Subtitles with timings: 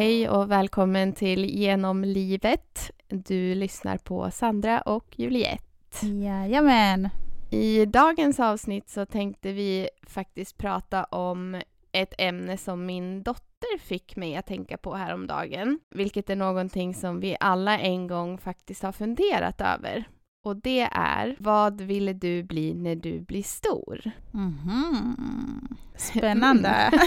[0.00, 2.90] Hej och välkommen till Genom livet.
[3.08, 6.06] Du lyssnar på Sandra och Juliette.
[6.06, 7.08] Jajamän.
[7.50, 14.16] I dagens avsnitt så tänkte vi faktiskt prata om ett ämne som min dotter fick
[14.16, 18.92] mig att tänka på häromdagen, vilket är någonting som vi alla en gång faktiskt har
[18.92, 20.04] funderat över.
[20.44, 24.10] Och det är, vad ville du bli när du blir stor?
[24.32, 25.76] Mhm.
[25.96, 26.90] Spännande.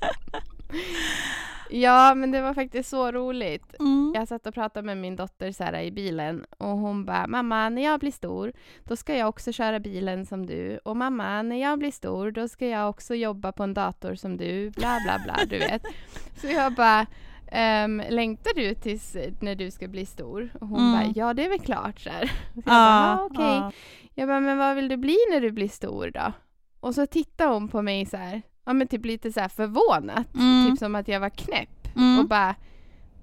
[1.70, 3.74] Ja, men det var faktiskt så roligt.
[3.80, 4.12] Mm.
[4.14, 7.82] Jag satt och pratade med min dotter här i bilen och hon bara “Mamma, när
[7.84, 8.52] jag blir stor,
[8.84, 10.78] då ska jag också köra bilen som du.
[10.84, 14.36] Och mamma, när jag blir stor, då ska jag också jobba på en dator som
[14.36, 14.70] du.
[14.70, 15.82] Bla, bla, bla, du vet.”
[16.40, 17.06] Så jag bara
[17.52, 20.92] ehm, “Längtar du tills när du ska bli stor?” Och hon Mm.
[20.92, 22.26] bara “Ja, det är väl klart.” så här.
[22.26, 23.72] Så jag bara Ja, ah, “Okej.” ja.
[24.14, 26.32] Jag bara “Men vad vill du bli när du blir stor då?”
[26.80, 30.34] Och så tittade hon på mig så här, ja men typ lite så här förvånat.
[30.34, 30.70] Mm.
[30.70, 31.96] Typ som att jag var knäpp.
[31.96, 32.18] Mm.
[32.18, 32.54] Och bara,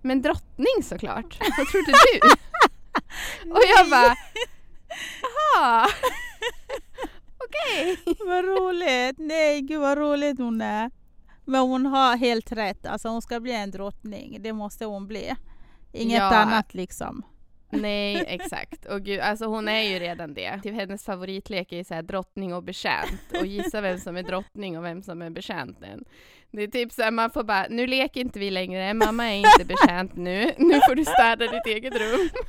[0.02, 1.40] men drottning såklart.
[1.58, 2.20] Vad trodde du?
[3.52, 4.16] och jag bara,
[5.22, 5.88] jaha.
[7.46, 7.98] Okej.
[8.26, 9.16] Vad roligt!
[9.18, 10.92] Nej, gud vad roligt hon är.
[11.46, 12.86] Men hon har helt rätt.
[12.86, 14.38] Alltså hon ska bli en drottning.
[14.42, 15.36] Det måste hon bli.
[15.94, 16.36] Inget Ja.
[16.36, 17.24] annat liksom.
[17.82, 18.86] Nej, exakt.
[18.86, 20.60] Och gud, alltså hon är ju redan det.
[20.64, 23.22] Typ hennes favoritlek är så här drottning och betjänt.
[23.40, 26.06] Och gissa vem som är drottning och vem som är betjänten.
[26.52, 29.38] Det är typ så här, man får bara, nu leker inte vi längre, mamma är
[29.38, 30.52] inte betjänt nu.
[30.58, 32.30] Nu får du städa ditt eget rum.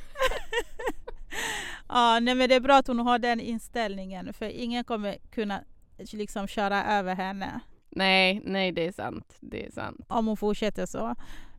[1.89, 4.33] Ja, nej, men det är bra att hon har den inställningen.
[4.33, 5.63] För ingen kommer kunna
[5.97, 7.59] liksom köra över henne.
[7.89, 9.37] Nej, nej det är sant.
[9.39, 10.05] Det är sant.
[10.07, 11.15] om hon fortsätter så.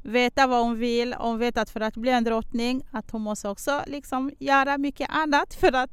[0.09, 1.15] Veta vad hon vill.
[1.15, 5.11] Hon vet att för att bli en drottning att hon måste också liksom göra mycket
[5.11, 5.91] annat för att,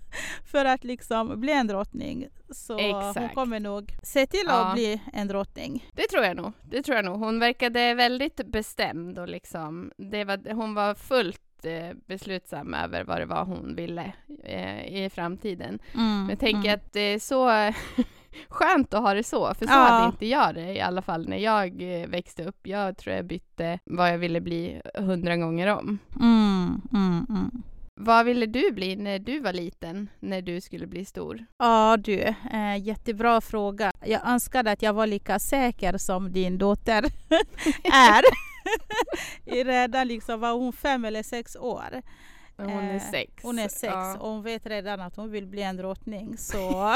[0.52, 2.28] för att liksom bli en drottning.
[2.50, 3.34] Så hon Exakt.
[3.34, 4.66] kommer nog se till Ja.
[4.66, 5.86] att bli en drottning.
[5.92, 6.52] Det tror jag nog.
[6.62, 7.18] Det tror jag nog.
[7.18, 13.20] Hon verkade väldigt bestämd och liksom, det var, hon var fullt eh, beslutsam över vad
[13.20, 14.12] det var hon ville
[14.44, 15.78] eh, i framtiden.
[15.94, 16.74] Mm, Men jag tänker mm.
[16.74, 17.48] att det är så
[18.48, 19.76] skönt att ha det så, för så Ja.
[19.78, 22.66] hade inte jag det i alla fall när jag eh, växte upp.
[22.66, 25.98] Jag tror jag bytte vad jag ville bli hundra gånger om.
[26.20, 27.50] Mm, mm, mm.
[28.00, 31.46] Vad ville du bli när du var liten, när du skulle bli stor?
[31.58, 32.20] Ja du,
[32.52, 33.92] eh, jättebra fråga.
[34.04, 37.04] Jag önskade att jag var lika säker som din dotter
[37.92, 38.22] är.
[39.58, 42.02] I redan liksom var hon fem eller sex år.
[42.58, 43.32] Hon är Eh, sex.
[43.42, 44.16] Hon är sex Ja.
[44.18, 46.38] och hon vet redan att hon vill bli en drottning.
[46.38, 46.94] Så.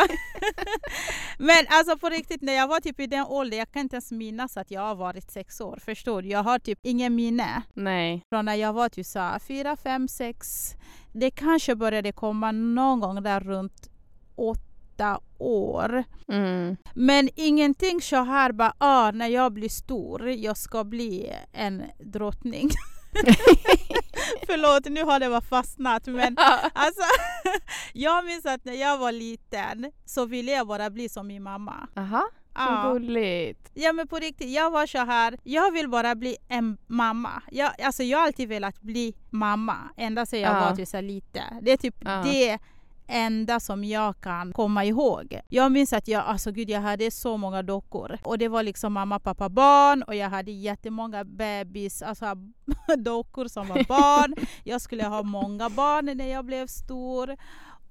[1.39, 4.13] Men alltså på riktigt, när jag var typ i den åldern, jag kan inte ens
[4.13, 5.79] minnas att jag har varit sex år.
[5.85, 6.29] Förstår du?
[6.29, 8.23] Jag har typ ingen minne Nej.
[8.29, 10.71] från när jag var typ så fyra, fem, sex.
[11.13, 13.91] Det kanske började komma någon gång där runt
[14.37, 16.05] åtta år.
[16.29, 16.77] Mm.
[16.95, 22.71] Men ingenting så här bara, ah, när jag blir stor, jag ska bli en drottning.
[24.47, 26.07] Förlåt, nu har det bara fastnat.
[26.07, 26.37] Men
[26.73, 27.03] alltså,
[27.93, 31.89] jag minns att när jag var liten så ville jag bara bli som min mamma.
[31.97, 32.93] Aha, vad Ja.
[32.93, 33.71] gulligt.
[33.75, 37.43] ja men på riktigt, jag var så här, jag vill bara bli en mamma.
[37.51, 40.61] Jag, alltså, jag har alltid velat bli mamma, ända sedan jag Ja.
[40.69, 41.59] var typ så liten.
[41.63, 42.23] Det är typ Ja.
[42.25, 42.59] det
[43.07, 45.41] enda som jag kan komma ihåg.
[45.49, 48.19] Jag minns att jag, alltså gud, jag hade så många dockor.
[48.25, 52.27] Och det var liksom mamma, pappa, barn och jag hade jättemånga bebis, alltså
[52.99, 54.35] dockor som var barn.
[54.65, 57.37] jag skulle ha många barn när jag blev stor.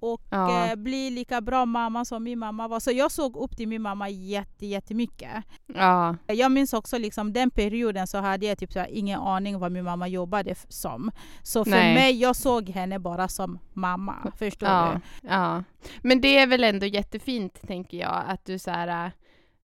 [0.02, 0.68] Och Ja.
[0.70, 2.80] eh, bli lika bra mamma som min mamma var.
[2.80, 5.30] Så jag såg upp till min mamma jätte, jättemycket.
[5.76, 9.72] Ja, Jag minns också liksom den perioden så hade jag typ så ingen aning vad
[9.72, 11.12] min mamma jobbade som.
[11.44, 11.94] Så för Nej.
[11.94, 14.16] mig, jag såg henne bara som mamma.
[14.38, 15.28] Förstår ja, du?
[15.28, 15.64] ja.
[16.02, 19.12] Men det är väl ändå jättefint, tänker jag, att du så här, äh,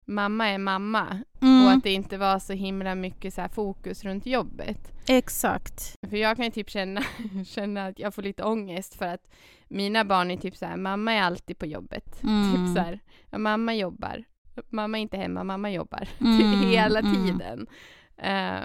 [0.06, 4.26] mamma är mamma Mm, och att det inte var så himla mycket så fokus runt
[4.26, 4.92] jobbet.
[5.08, 5.96] Exakt.
[6.10, 7.02] För jag kan ju typ känna,
[7.46, 9.30] känna att jag får lite ångest för att
[9.68, 12.22] mina barn är typ så här, mamma är alltid på jobbet.
[12.22, 12.52] Mm.
[12.52, 14.24] Typ så här, ja, mamma jobbar.
[14.70, 16.08] Mamma är inte hemma, mamma jobbar.
[16.20, 17.14] Mm, typ hela mm.
[17.14, 17.66] tiden.
[18.16, 18.64] Eh,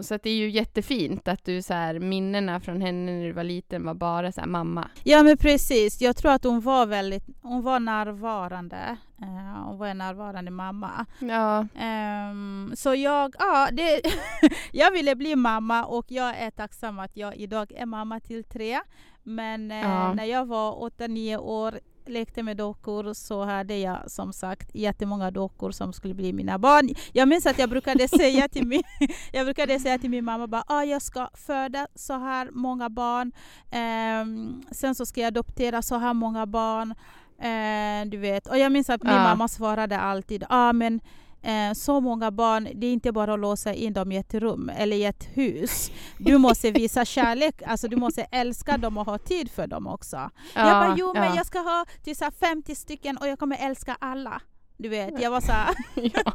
[0.00, 3.24] och så att det är ju jättefint att du så här, minnena från henne när
[3.26, 4.88] du var liten var bara så här, mamma.
[5.04, 8.96] Ja men precis, jag tror att hon var väldigt, hon var närvarande.
[9.22, 11.06] Eh, hon var en närvarande mamma.
[11.18, 14.00] Ja, Ehm, så jag, ja, det,
[14.72, 18.80] jag ville bli mamma och jag är tacksam att jag idag är mamma till tre.
[19.22, 20.14] Men eh, Ja.
[20.14, 25.70] när jag var 8-9 år lekte med dockor så hade jag som sagt jättemånga dockor
[25.70, 26.88] som skulle bli mina barn.
[27.12, 28.82] Jag minns att jag brukade säga till min,
[29.32, 33.32] jag brukade säga till min mamma bara, ah, jag ska föda så här många barn.
[33.70, 36.94] Ehm, sen så ska jag adoptera så här många barn.
[37.38, 38.46] Eh, du vet.
[38.46, 39.22] Och jag minns att min Ja.
[39.22, 41.00] mamma svarade alltid, ah, men
[41.42, 44.70] eh, så många barn, det är inte bara att låsa in dem i ett rum
[44.76, 45.90] eller i ett hus.
[46.18, 50.16] Du måste visa kärlek, alltså du måste älska dem och ha tid för dem också.
[50.16, 51.36] Ja, jag bara, jo men ja.
[51.36, 54.42] jag ska ha till så här 50 stycken och jag kommer älska alla.
[54.76, 55.52] Du vet, jag var så
[55.94, 56.32] ja.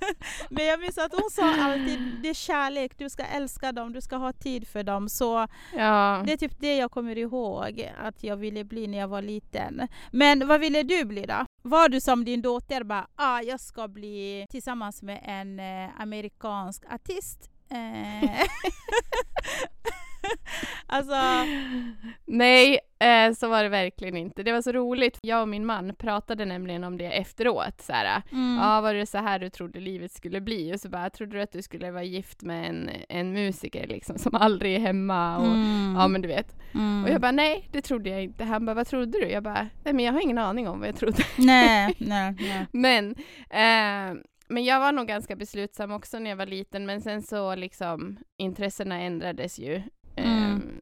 [0.48, 4.00] Men jag minns att hon sa alltid, det är kärlek, du ska älska dem, du
[4.00, 5.08] ska ha tid för dem.
[5.08, 6.22] Så ja.
[6.26, 9.88] det är typ det jag kommer ihåg att jag ville bli när jag var liten.
[10.10, 11.46] Men vad ville du bli då?
[11.68, 16.84] Var du som din dotter bara, ah, jag ska bli tillsammans med en eh, amerikansk
[16.92, 17.50] artist?
[17.70, 18.40] Eh.
[20.86, 21.14] alltså,
[22.26, 24.42] Nej, eh, så var det verkligen inte.
[24.42, 25.18] Det var så roligt.
[25.22, 27.80] Jag och min man pratade nämligen om det efteråt.
[27.80, 30.74] Så här, mm, Ja, var det så här du trodde livet skulle bli?
[30.74, 34.18] Och så bara, trodde du att du skulle vara gift med en, en musiker liksom,
[34.18, 35.36] som aldrig är hemma?
[35.38, 36.56] Och, mm, Ja, men du vet.
[36.74, 37.04] mm.
[37.04, 38.44] Och jag bara, nej, det trodde jag inte.
[38.44, 39.28] Han bara, vad trodde du?
[39.28, 41.22] Jag bara, nej, men jag har ingen aning om vad jag trodde.
[41.38, 42.66] Nej, nej, nej.
[42.72, 43.10] Men,
[43.50, 47.54] eh, men jag var nog ganska beslutsam också när jag var liten, men sen så
[47.54, 49.82] liksom intressena ändrades ju.
[50.62, 50.80] Mm.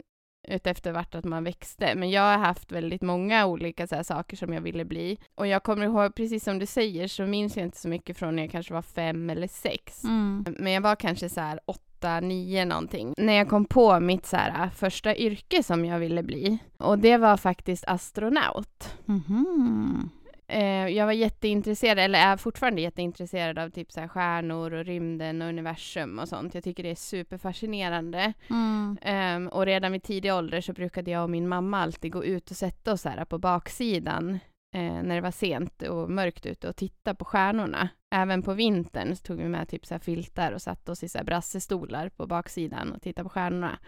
[0.49, 1.95] utefter vart att man växte.
[1.95, 5.19] Men jag har haft väldigt många olika här, saker som jag ville bli.
[5.35, 8.37] Och jag kommer ihåg, precis som du säger, så minns jag inte så mycket från
[8.37, 10.05] när jag kanske var fem eller sex.
[10.05, 10.45] Mm.
[10.59, 13.15] Men jag var kanske så här åtta, nio någonting.
[13.17, 16.59] När jag kom på mitt så här, första yrke som jag ville bli.
[16.79, 18.97] Och det var faktiskt astronaut.
[19.05, 20.11] Mhm.
[20.49, 25.43] Eh, jag var jätteintresserad, eller är fortfarande jätteintresserad av typ så här stjärnor och rymden
[25.43, 26.55] och universum och sånt.
[26.55, 28.33] Jag tycker det är superfascinerande.
[28.51, 28.99] Mm.
[29.03, 32.51] Ehm, och redan vid tidig ålder så brukade jag och min mamma alltid gå ut
[32.51, 34.39] och sätta oss här på baksidan
[34.75, 37.89] eh, när det var sent och mörkt ute och titta på stjärnorna.
[38.15, 41.25] Även på vintern så tog vi med typ så filtar och satte oss i så
[41.25, 43.79] brassestolar på baksidan och tittade på stjärnorna.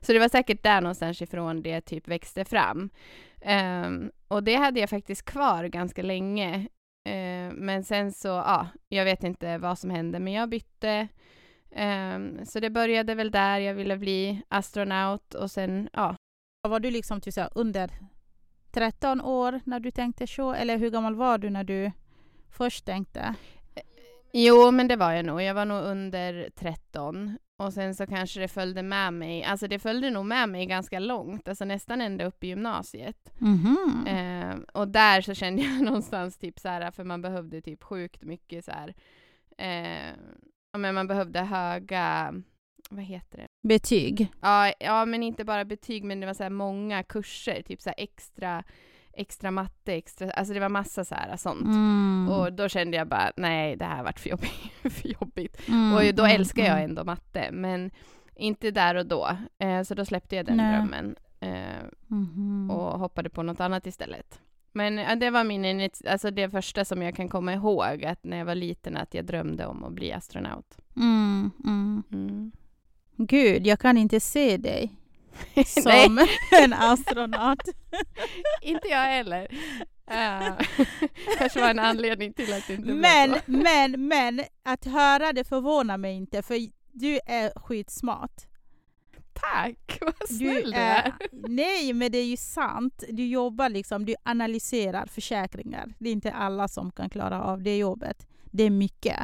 [0.00, 2.90] Så det var säkert där någonstans ifrån det typ växte fram.
[3.40, 6.54] Ehm, och det hade jag faktiskt kvar ganska länge.
[7.08, 11.08] Eh, men sen så, ja, jag vet inte vad som hände, men jag bytte.
[11.70, 16.16] Eh, så det började väl där, jag ville bli astronaut och sen, ja.
[16.68, 17.90] Var du liksom typ så under
[18.72, 20.52] 13 år när du tänkte så?
[20.52, 21.92] Eller hur gammal var du när du
[22.50, 23.34] först tänkte?
[24.32, 25.42] Jo, men det var jag nog.
[25.42, 27.38] Jag var nog under 13.
[27.60, 30.98] Och sen så kanske det följde med mig, alltså det följde nog med mig ganska
[30.98, 33.32] långt, alltså nästan ända upp i gymnasiet.
[33.38, 34.06] Mhm.
[34.06, 38.22] Eh, och där så kände jag någonstans typ så här, för man behövde typ sjukt
[38.22, 38.94] mycket så här,
[39.58, 40.14] eh,
[40.78, 42.34] men man behövde höga,
[42.90, 43.68] vad heter det?
[43.68, 44.32] Betyg?
[44.40, 47.88] Ja, ja men inte bara betyg, men det var så här många kurser, typ så
[47.88, 48.64] här extra,
[49.20, 51.66] extra matte, extra, alltså det var massa så här sånt.
[51.66, 52.28] Mm.
[52.28, 54.52] Och då kände jag bara, nej det här har varit för jobbigt.
[54.82, 55.68] för jobbigt.
[55.68, 56.84] Mm, Och då mm, älskar jag mm.
[56.90, 57.90] ändå matte, men
[58.36, 59.36] inte där och då.
[59.58, 60.76] Eh, så då släppte jag den Nej.
[60.76, 62.70] drömmen eh, Mhm.
[62.70, 64.40] och hoppade på något annat istället.
[64.72, 68.44] Men det var min, alltså det första som jag kan komma ihåg, att när jag
[68.44, 70.78] var liten, att jag drömde om att bli astronaut.
[70.96, 72.02] Mm, mm.
[72.12, 72.52] Mm.
[73.16, 74.92] Gud, jag kan inte se dig
[75.66, 77.62] som en astronaut.
[78.62, 79.48] inte jag heller.
[80.12, 80.52] Eh,
[81.38, 83.50] kanske var en anledning till att det inte Men, blev så.
[83.50, 86.58] men, men, att höra det förvånar mig inte, för
[86.92, 88.32] du är skitsmart.
[89.32, 91.12] Tack, vad Du snäll du är, är.
[91.48, 93.04] nej, men det är ju sant.
[93.08, 95.94] Du jobbar liksom, du analyserar försäkringar.
[95.98, 98.26] Det är inte alla som kan klara av det jobbet.
[98.44, 99.20] Det är mycket.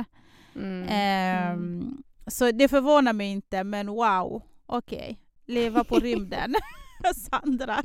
[0.54, 0.86] Mm.
[0.88, 2.02] Ehm, Mm.
[2.26, 4.42] Så det förvånar mig inte, men wow.
[4.66, 6.54] Okej, leva på rymden.
[7.30, 7.82] Sandra.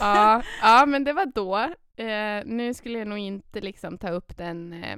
[0.00, 1.56] ja, ja, men det var då.
[2.04, 4.96] Eh, nu skulle jag nog inte liksom ta upp den, eh,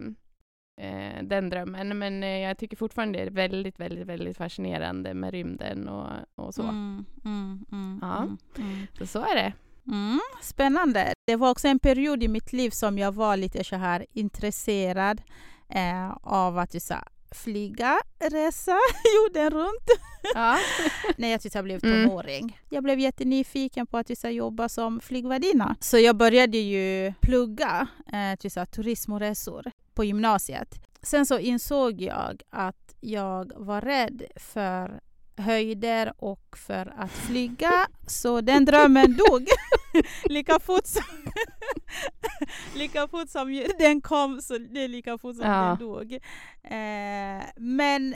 [0.87, 5.31] eh, den drömmen, men eh, jag tycker fortfarande det är väldigt, väldigt, väldigt fascinerande med
[5.31, 6.63] rymden och, och så.
[6.63, 8.17] Mm, mm, mm, Ja.
[8.17, 8.87] mm, mm.
[8.99, 9.53] Så så är det.
[9.87, 11.15] Mm, spännande.
[11.25, 15.23] Det var också en period i mitt liv som jag var lite så här intresserad
[15.69, 16.95] eh, av att just så
[17.35, 18.79] flyga, resa
[19.17, 19.89] jorden runt.
[20.35, 20.59] Ja.
[21.17, 22.09] när jag typ, blev Mm.
[22.09, 22.61] tonåring.
[22.71, 25.77] Jag blev jättenyfiken på att här, jobba som flygvärdinna.
[25.81, 30.75] Så jag började ju plugga eh, här, turism och resor på gymnasiet.
[31.03, 35.01] Sen så insåg jag att jag var rädd för
[35.37, 37.73] höjder och för att flyga.
[38.07, 39.47] Så den drömmen dog
[40.25, 41.03] lika fort som,
[42.75, 45.63] lika fort som den kom, så det är lika fort som Ja.
[45.63, 46.13] den dog.
[46.65, 48.15] Eh, men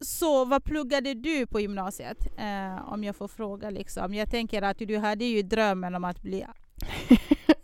[0.00, 2.18] så vad pluggade du på gymnasiet?
[2.38, 3.70] Eh, om jag får fråga.
[3.70, 4.14] Liksom.
[4.14, 6.42] Jag tänker att du hade ju drömmen om att bli,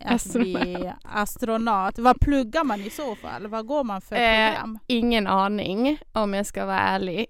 [0.05, 1.99] att bli astronaut.
[1.99, 3.47] Vad pluggar man i så fall?
[3.47, 4.79] Vad går man för Eh, program?
[4.87, 7.25] Ingen aning, om jag ska vara ärlig.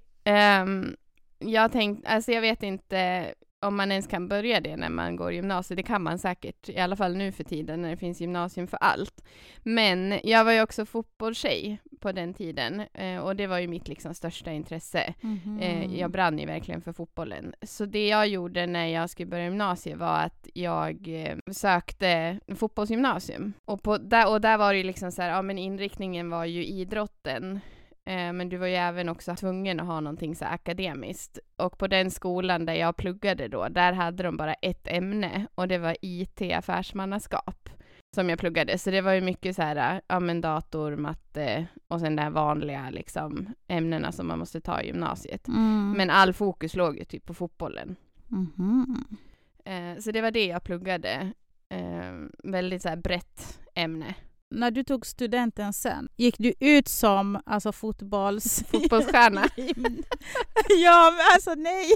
[0.64, 0.96] Um,
[1.40, 3.34] jag tänkte, alltså jag vet inte,
[3.66, 5.78] om man ens kan börja det när man går gymnasiet.
[5.78, 8.78] Det kan man säkert, i alla fall nu för tiden när det finns gymnasium för
[8.78, 9.26] allt.
[9.64, 13.88] Men jag var ju också fotbollstjej på den tiden eh, och det var ju mitt
[13.88, 15.14] liksom största intresse.
[15.22, 15.60] Mhm.
[15.60, 17.54] Eh, jag brann ju verkligen för fotbollen.
[17.62, 23.54] Så det jag gjorde när jag skulle börja gymnasiet var att jag eh, sökte fotbollsgymnasium.
[23.66, 26.46] Och, på, där, och där var det ju liksom så här, ja men inriktningen var
[26.46, 27.60] ju idrotten.
[28.06, 31.40] Eh, men du var ju även också tvungen att ha någonting så akademiskt.
[31.56, 35.68] Och på den skolan där jag pluggade då, där hade de bara ett ämne och
[35.68, 37.70] det var IT affärsmannaskap
[38.16, 38.78] som jag pluggade.
[38.78, 42.30] Så det var ju mycket så här, ja men dator, matte och sen de här
[42.30, 45.48] vanliga liksom ämnena som man måste ta i gymnasiet.
[45.48, 45.94] Mm.
[45.98, 47.96] Men all fokus låg ju typ på fotbollen.
[49.66, 51.32] Eh, så det var det jag pluggade.
[51.70, 54.16] Eh, väldigt så här brett ämne.
[54.56, 58.64] När du tog studenten sen, gick du ut som alltså, fotbolls...
[58.72, 59.42] Fotbollsstjärna.
[60.84, 61.92] ja, men alltså nej!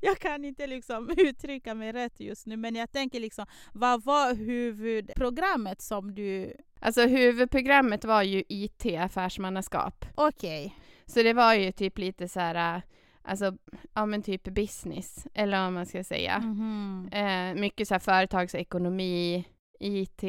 [0.00, 4.34] Jag kan inte liksom uttrycka mig rätt just nu, men jag tänker liksom, vad var
[4.34, 6.56] huvudprogrammet som du...
[6.80, 10.04] Alltså huvudprogrammet var ju IT affärsmannaskap.
[10.14, 10.76] Okej.
[11.06, 12.82] Så det var ju typ lite så här,
[13.22, 13.56] alltså,
[13.94, 16.38] ja men typ business, eller vad man ska säga.
[16.38, 17.08] Mhm.
[17.12, 19.44] Eh, mycket så här företagsekonomi,
[19.80, 20.22] IT,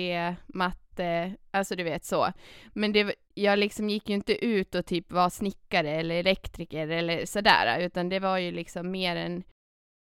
[0.48, 0.83] matte,
[1.52, 2.32] alltså du vet så.
[2.74, 7.26] Men det, jag liksom gick ju inte ut och typ var snickare eller elektriker eller
[7.26, 9.44] sådär, utan det var ju liksom mer en,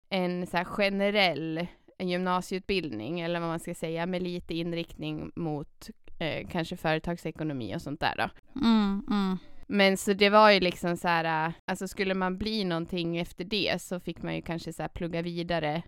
[0.09, 1.66] en så generell
[1.99, 8.00] gymnasieutbildning, eller vad man ska säga, med lite inriktning mot eh, kanske företagsekonomi och sånt
[8.00, 8.61] där då.
[8.61, 9.38] Mm, mm.
[9.66, 13.83] Men så det var ju liksom så här, alltså skulle man bli någonting efter det
[13.83, 15.83] så fick man ju kanske så plugga vidare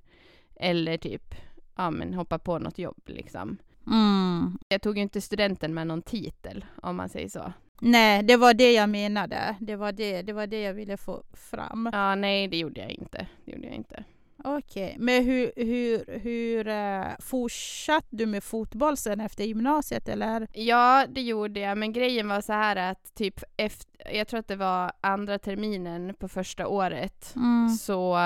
[0.56, 1.34] eller typ,
[1.76, 3.58] ja men hoppa på något jobb liksom.
[3.90, 4.58] Mm.
[4.68, 7.52] Jag tog ju inte studenten med någon titel, om man säger så.
[7.80, 9.56] Nej, det var det jag menade.
[9.60, 11.90] Det var det, det var det jag ville få fram.
[11.92, 13.26] Ja, nej, det gjorde jag inte.
[13.44, 14.04] Det gjorde jag inte.
[14.44, 20.48] Okej, men hur, hur, hur uh, fortsatte du med fotboll sen efter gymnasiet eller?
[20.52, 24.48] Ja, det gjorde jag, men grejen var så här att typ efter, jag tror att
[24.48, 27.68] det var andra terminen på första året, Mm.
[27.68, 28.18] så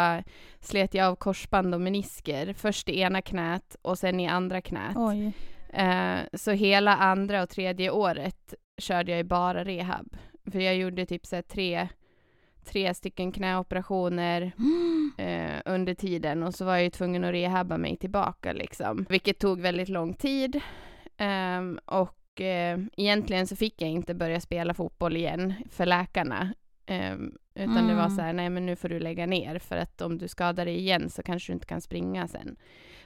[0.60, 2.52] slet jag av korsband och menisker.
[2.52, 4.96] Först i ena knät och sen i andra knät.
[4.96, 5.32] Oj.
[5.72, 10.16] Eh, så hela andra och tredje året körde jag ju bara rehab.
[10.52, 11.88] För jag gjorde typ så tre,
[12.64, 14.42] tre stycken knäoperationer
[15.18, 19.06] eh, under tiden och så var jag ju tvungen att rehabba mig tillbaka liksom.
[19.08, 20.60] Vilket tog väldigt lång tid.
[21.16, 26.54] Ehm, och eh, egentligen så fick jag inte börja spela fotboll igen för läkarna.
[26.86, 28.16] Ehm, utan det var Mm.
[28.16, 30.78] så här, nej men nu får du lägga ner för att om du skadar dig
[30.78, 32.56] igen så kanske du inte kan springa sen.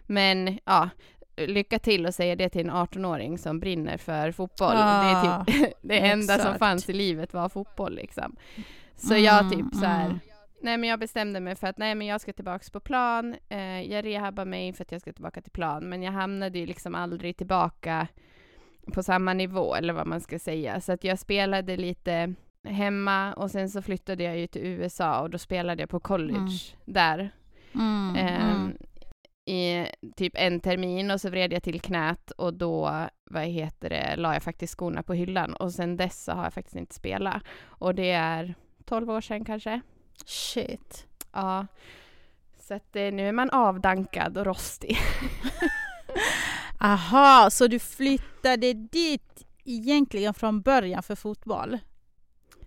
[0.03, 0.89] Men ja,
[1.37, 4.75] lycka till och säga det till en 18-åring som brinner för fotboll.
[4.75, 6.59] Det är Ah, typ det enda som exakt.
[6.59, 8.37] fanns i livet var fotboll liksom.
[8.97, 10.19] Så jag typ så här, mm.
[10.63, 13.35] nej men jag bestämde mig för att nej men jag ska tillbaka på plan.
[13.49, 15.89] Eh, jag rehabbar mig för att jag ska tillbaka till plan.
[15.89, 18.07] Men jag hamnade ju liksom aldrig tillbaka
[18.95, 20.81] på samma nivå eller vad man ska säga.
[20.81, 25.31] Så att jag spelade lite hemma och sen så flyttade jag ju till USA och
[25.31, 26.85] då spelade jag på college Mm.
[26.85, 27.31] där.
[27.75, 28.77] Mm, Ehm, mm.
[29.47, 29.87] I
[30.17, 34.33] typ en termin och så vred jag till knät och då, vad heter det, la
[34.33, 37.43] jag faktiskt skorna på hyllan och sen dess så har jag faktiskt inte spelat.
[37.65, 39.81] Och det är 12 år sedan kanske.
[40.25, 41.07] Shit.
[41.33, 41.67] Ja.
[42.61, 44.99] Så att eh, nu är man avdankad och rostig.
[46.81, 51.79] Aha, så du flyttade dit egentligen från början för fotboll?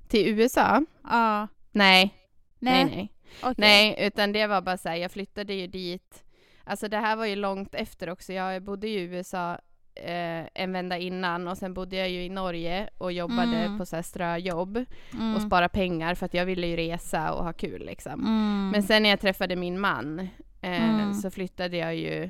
[0.07, 0.85] Till USA?
[1.03, 1.47] Ja.
[1.71, 2.13] Nej,
[2.59, 2.85] nej, Nej.
[2.85, 3.13] nej.
[3.41, 3.55] okej.
[3.57, 6.23] Nej, utan det var bara så här, jag flyttade ju dit.
[6.69, 8.33] Alltså det här var ju långt efter också.
[8.33, 9.51] Jag bodde i USA
[9.95, 13.77] eh, en vända innan och sen bodde jag ju i Norge och jobbade Mm.
[13.77, 15.35] på så här ströjobb Mm.
[15.35, 18.13] och spara pengar för att jag ville ju resa och ha kul liksom.
[18.13, 18.69] Mm.
[18.71, 20.19] Men sen när jag träffade min man
[20.61, 21.13] eh, Mm.
[21.13, 22.29] så flyttade jag ju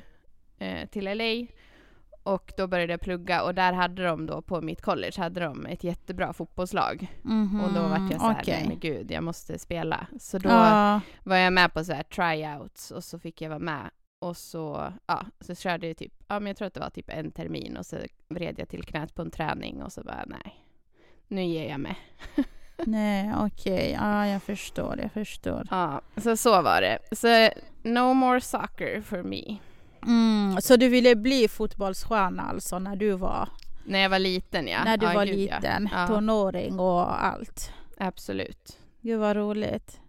[0.60, 1.48] eh, till LA
[2.24, 5.66] och då började jag plugga och där hade de då på mitt college hade de
[5.66, 8.54] ett jättebra fotbollslag Mhm, och då var jag så här, okej.
[8.60, 10.08] nej men gud, jag måste spela.
[10.20, 11.02] Så då Ja.
[11.24, 14.94] var jag med på så här tryouts och så fick jag vara med och så,
[15.06, 17.78] ja, så körde jag typ, ja men jag tror att det var typ en termin
[17.78, 17.98] och så
[18.28, 20.66] vred jag till knät på en träning och så bara nej,
[21.28, 21.98] nu ger jag mig.
[22.86, 23.92] Nej, okej.
[24.00, 25.00] Ja, jag förstår.
[25.02, 25.68] Jag förstår.
[25.72, 27.00] Ja, så så var det.
[27.12, 27.50] Så
[27.90, 29.58] no more soccer for me.
[30.06, 33.50] Mm, så du ville bli fotbollsstjärna alltså när du var,
[33.84, 34.84] När jag var liten ja.
[34.84, 35.90] när du ja, var gud, liten?
[35.92, 37.72] Ja, Tonåring och allt.
[37.98, 38.78] absolut.
[39.02, 40.00] Gud vad roligt.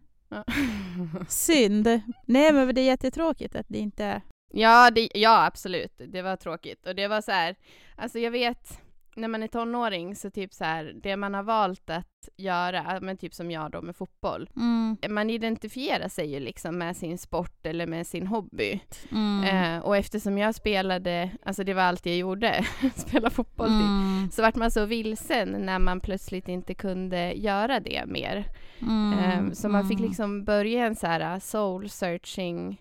[1.28, 1.86] Synd.
[2.26, 4.22] Nej men det är jättetråkigt att det inte...
[4.52, 6.00] Ja, det, ja, absolut.
[6.06, 6.86] Det var tråkigt.
[6.86, 7.56] Och det var så här,
[7.96, 8.80] alltså jag vet,
[9.16, 13.16] när man är tonåring så typ så här, det man har valt att göra, men
[13.16, 14.50] typ som jag då med fotboll.
[14.56, 14.96] Mm.
[15.08, 18.80] Man identifierar sig ju liksom med sin sport eller med sin hobby.
[19.12, 19.44] Mm.
[19.44, 22.64] Eh, och eftersom jag spelade, alltså det var allt jag gjorde,
[22.94, 23.80] spela fotboll typ.
[23.80, 24.30] Mm.
[24.32, 28.44] Så vart man så vilsen när man plötsligt inte kunde göra det mer.
[28.80, 30.08] Eh, så man fick Mm.
[30.08, 32.80] liksom börja en så här soul searching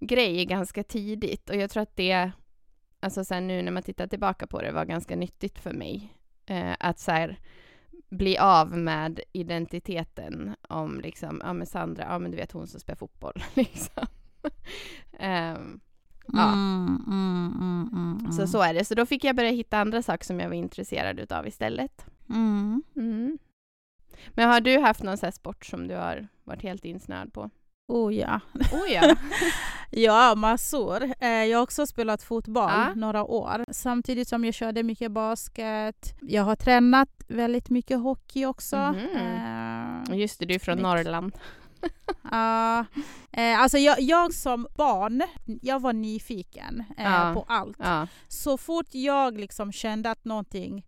[0.00, 2.30] grej ganska tidigt och jag tror att det,
[3.00, 6.14] alltså sen nu när man tittar tillbaka på det, var ganska nyttigt för mig.
[6.46, 7.38] Eh, att så här
[8.08, 12.80] bli av med identiteten om liksom, ja men Sandra, ja men du vet hon som
[12.80, 14.06] spelar fotboll liksom.
[15.18, 15.80] Ehm,
[16.26, 16.52] ja.
[16.52, 18.32] Mm, mm, mm, mm, mm.
[18.32, 18.84] Så så är det.
[18.84, 22.06] Så då fick jag börja hitta andra saker som jag var intresserad utav istället.
[22.28, 23.38] Mm.
[24.28, 27.50] Men har du haft någon här sport som du har varit helt insnöad på?
[27.90, 28.40] Oh ja.
[28.72, 29.16] Oh ja.
[29.92, 31.02] Ja, massor.
[31.20, 32.94] Eh, Jag har också spelat fotboll Ja.
[32.94, 33.64] några år.
[33.72, 36.14] Samtidigt som jag körde mycket basket.
[36.20, 38.76] Jag har tränat väldigt mycket hockey också.
[38.76, 40.02] Mhm.
[40.10, 40.82] Eh, Just det, du är från Mitt.
[40.82, 41.32] Norrland.
[42.30, 42.84] Ja,
[43.32, 45.22] eh, alltså jag, jag som barn,
[45.62, 47.30] jag var nyfiken Ja.
[47.34, 47.78] på allt.
[48.28, 50.86] Så fort jag liksom kände att någonting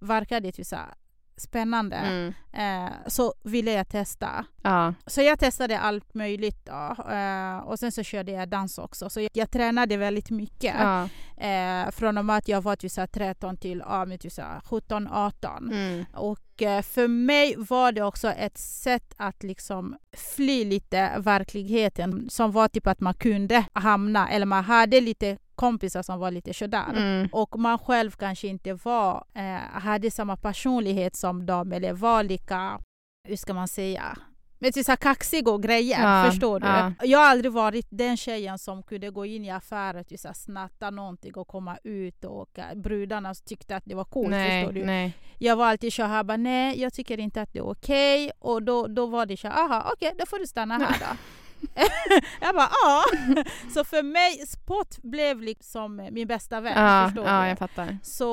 [0.00, 0.94] verkade typ så här
[1.38, 2.34] spännande Mm.
[2.52, 4.44] eh, så ville jag testa.
[4.62, 4.94] Ja.
[5.06, 7.10] Så jag testade allt möjligt då.
[7.12, 9.10] Eh, och sen så körde jag dans också.
[9.10, 10.74] Så jag, jag tränade väldigt mycket.
[10.78, 11.08] Ja.
[11.46, 14.32] Eh, från och med att jag var typ så här 13 till ja, men typ
[14.32, 15.58] så här 17-18.
[15.72, 16.04] Mm.
[16.14, 19.96] Och eh, för mig var det också ett sätt att liksom
[20.36, 26.02] fly lite verkligheten som var typ att man kunde hamna eller man hade lite kompisar
[26.02, 26.90] som var lite sådär.
[26.90, 27.28] Mm.
[27.32, 32.80] Och man själv kanske inte var, eh, hade samma personlighet som dem eller var lika,
[33.28, 34.18] hur ska man säga,
[34.60, 36.66] men så här kaxig och grejer, Ja, förstår du?
[36.66, 36.92] ja.
[37.02, 40.28] Jag har aldrig varit den tjejen som kunde gå in i affärer och typ så
[40.28, 44.64] här snatta någonting och komma ut och eh, brudarna tyckte att det var coolt, nej,
[44.64, 44.86] förstår du?
[44.86, 45.12] nej.
[45.38, 48.62] Jag var alltid så här, bara, nej jag tycker inte att det är okej och
[48.62, 51.16] då, då var det så här, aha okej då får du stanna här då.
[52.40, 53.04] jag bara ja.
[53.74, 56.84] Så för mig, sport blev liksom min bästa vän.
[56.84, 57.48] Ja, förstår ja, du?
[57.48, 57.98] jag fattar.
[58.02, 58.30] Så,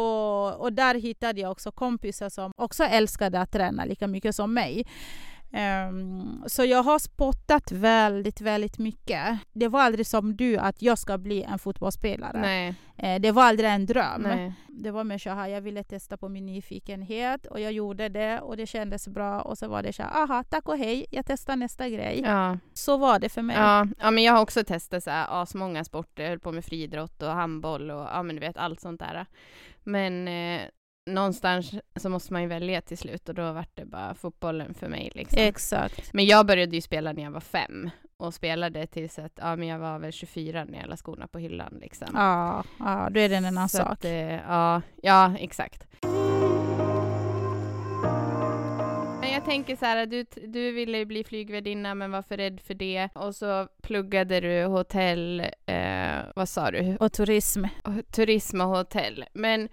[0.59, 4.85] och där hittade jag också kompisar som också älskade att träna lika mycket som mig.
[5.57, 9.39] Ehm, så jag har spottat väldigt, väldigt mycket.
[9.53, 12.41] Det var aldrig som du att jag ska bli en fotbollsspelare.
[12.41, 14.21] Nej, Eh, det var aldrig en dröm.
[14.21, 14.53] nej.
[14.67, 18.39] Det var mer så här, jag ville testa på min nyfikenhet och jag gjorde det
[18.39, 21.25] och det kändes bra och så var det så här, aha, tack och hej, jag
[21.25, 22.21] testar nästa grej.
[22.25, 22.57] Ja.
[22.73, 23.55] Så var det för mig.
[23.55, 26.23] Ja, ja, men jag har också testat så här asmånga sporter.
[26.23, 29.25] Jag höll på med friidrott och handboll och ja, men du vet allt sånt där.
[29.83, 30.61] Men eh,
[31.05, 34.87] någonstans så måste man ju välja till slut och då var det bara fotbollen för
[34.87, 35.41] mig liksom.
[35.41, 36.13] Exakt.
[36.13, 39.67] Men jag började ju spela när jag var fem och spelade tills att, ja men
[39.67, 42.07] jag var väl 24 när jag la skorna på hyllan liksom.
[42.13, 43.91] Ja, ja, då är det en annan Så sak.
[43.91, 45.87] Att, eh, ja, ja, exakt.
[49.21, 52.73] Men jag tänker så här, du, du ville bli flygvärdinna men var för rädd för
[52.73, 56.97] det och så pluggade du hotell, eh, vad sa du?
[56.99, 57.63] Och turism.
[58.11, 59.25] Turism och hotell.
[59.33, 59.69] Men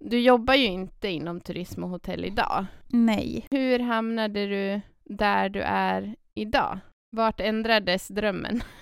[0.00, 2.66] du jobbar ju inte inom turism och hotell idag.
[2.88, 3.46] Nej.
[3.50, 6.78] Hur hamnade du där du är idag?
[7.10, 8.62] Vart ändrades drömmen?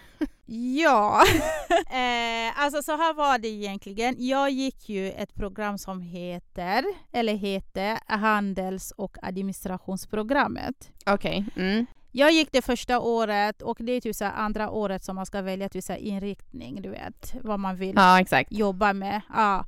[0.50, 1.22] Ja,
[1.90, 4.14] eh, alltså så här var det egentligen.
[4.18, 10.90] Jag gick ju ett program som heter, eller heter, Handels och administrationsprogrammet.
[11.06, 11.44] Okej.
[11.56, 11.86] Mm.
[12.12, 15.42] Jag gick det första året och det är typ så andra året som man ska
[15.42, 19.20] välja typ så inriktning, du vet, vad man vill Ja, jobba med.
[19.34, 19.64] Ja.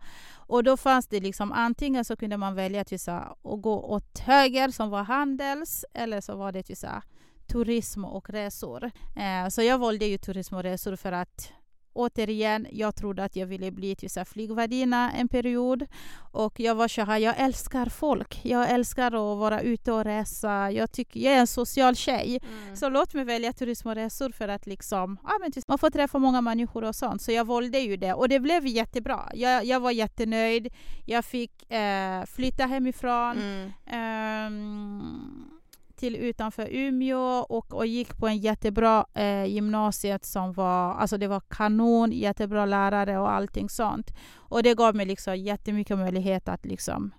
[0.50, 3.82] Och då fanns det liksom antingen så kunde man välja till så här, att gå
[3.82, 7.02] åt höger som var handels eller så var det till så här,
[7.46, 8.90] turism och resor.
[9.16, 11.52] Eh, så jag valde ju turism och resor för att
[12.00, 15.86] återigen, jag trodde att jag ville bli till så här, flygvärdinna en period.
[16.32, 18.40] Och jag var så här, jag älskar folk.
[18.42, 20.70] Jag älskar att vara ute och resa.
[20.70, 22.40] Jag, tycker, jag är en social tjej.
[22.42, 22.76] Mm.
[22.76, 25.90] Så låt mig välja turism och resor för att liksom, ja, men typ, man får
[25.90, 27.22] träffa många människor och sånt.
[27.22, 29.20] Så jag valde ju det och det blev jättebra.
[29.34, 30.68] Jag, jag var jättenöjd.
[31.06, 33.72] Jag fick eh, flytta hemifrån Mm.
[33.86, 35.59] ehm,
[36.00, 41.28] till utanför Umeå och, och gick på en jättebra eh, gymnasiet som var, alltså det
[41.28, 44.10] var kanon, jättebra lärare och allting sånt.
[44.36, 47.10] Och det gav mig liksom jättemycket möjlighet att liksom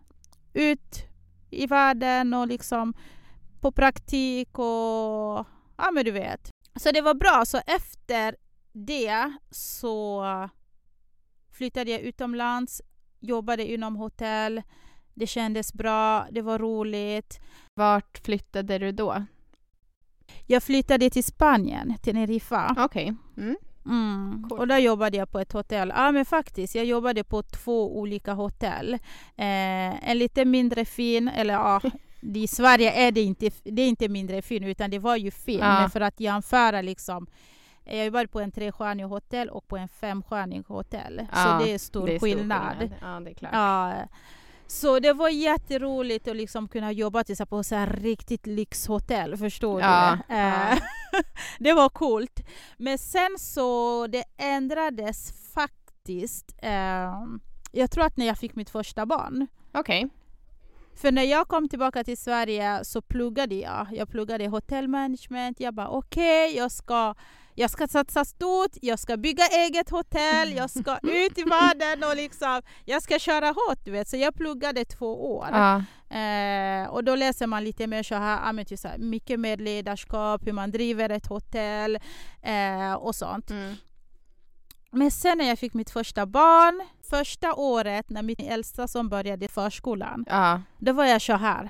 [0.54, 1.06] ut
[1.50, 2.94] i världen och liksom
[3.62, 5.46] på praktik och
[5.78, 6.50] ja men du vet.
[6.76, 7.44] Så det var bra.
[7.46, 8.36] Så efter
[8.74, 10.24] det så
[11.52, 12.82] flyttade jag utomlands,
[13.20, 14.62] jobbade inom hotell.
[15.14, 17.40] Det kändes bra, det var roligt.
[17.74, 19.26] Vart flyttade du då?
[20.48, 22.76] Jag flyttade till Spanien, Teneriffa.
[22.78, 23.14] Okej.
[23.38, 23.56] Mm.
[23.86, 24.46] Mm.
[24.50, 24.60] Cool.
[24.60, 25.94] Och där jobbade jag på ett hotell.
[25.96, 28.94] Ja men faktiskt, jag jobbade på två olika hotell.
[29.36, 31.82] Eh, en lite mindre fin, eller ja,
[32.22, 35.60] i Sverige är det inte, det är inte mindre fin utan det var ju fin.
[35.60, 35.80] Ja.
[35.80, 37.28] Men för att jämföra liksom
[37.84, 41.28] jag jobbade på en trestjärnig hotell och på en femstjärnig hotell.
[41.32, 42.78] Ja, så det är stor Det är stor skillnad.
[42.80, 42.98] skillnad.
[43.02, 43.52] Ja, det är klart.
[43.54, 43.94] Ja.
[44.72, 49.82] Så det var jätteroligt att liksom kunna jobba till på så här riktigt lyxhotell, förstår
[49.82, 50.36] Ja, du?
[50.36, 50.72] ja.
[50.72, 50.80] Eh,
[51.60, 52.40] det var coolt.
[52.78, 56.56] Men sen så det ändrades faktiskt.
[56.62, 57.14] Eh,
[57.72, 59.48] jag tror att när jag fick mitt första barn.
[59.72, 60.10] Okej.
[60.96, 63.88] För när jag kom tillbaka till Sverige så pluggade jag.
[63.92, 65.60] Jag pluggade hotellmanagement.
[65.60, 67.16] Jag bara okej, jag, ska,
[67.56, 72.16] jag ska satsa stort, jag ska bygga eget hotell, jag ska ut i världen och
[72.16, 73.80] liksom, jag ska köra hårt.
[73.86, 74.08] Du vet.
[74.08, 75.48] Så jag pluggade två år.
[75.52, 75.84] Ja.
[76.18, 79.58] Eh, och då läser man lite mer så här, men typ så här, mycket mer
[79.58, 82.00] ledarskap, hur man driver ett hotell
[82.42, 83.50] eh, och sånt.
[83.50, 83.76] Mm.
[84.92, 89.48] Men sen när jag fick mitt första barn, första året när min äldsta som började
[89.48, 90.62] förskolan, Ja.
[90.80, 91.70] då var jag så här.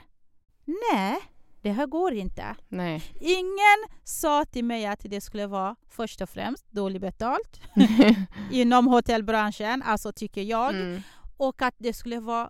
[0.93, 1.17] Nej,
[1.61, 2.55] det här går inte.
[2.69, 3.03] Nej.
[3.19, 7.61] Ingen sa till mig att det skulle vara först och främst dåligt betalt
[8.51, 10.69] inom hotellbranschen, alltså tycker jag.
[10.69, 11.01] Mm.
[11.37, 12.49] Och att det skulle vara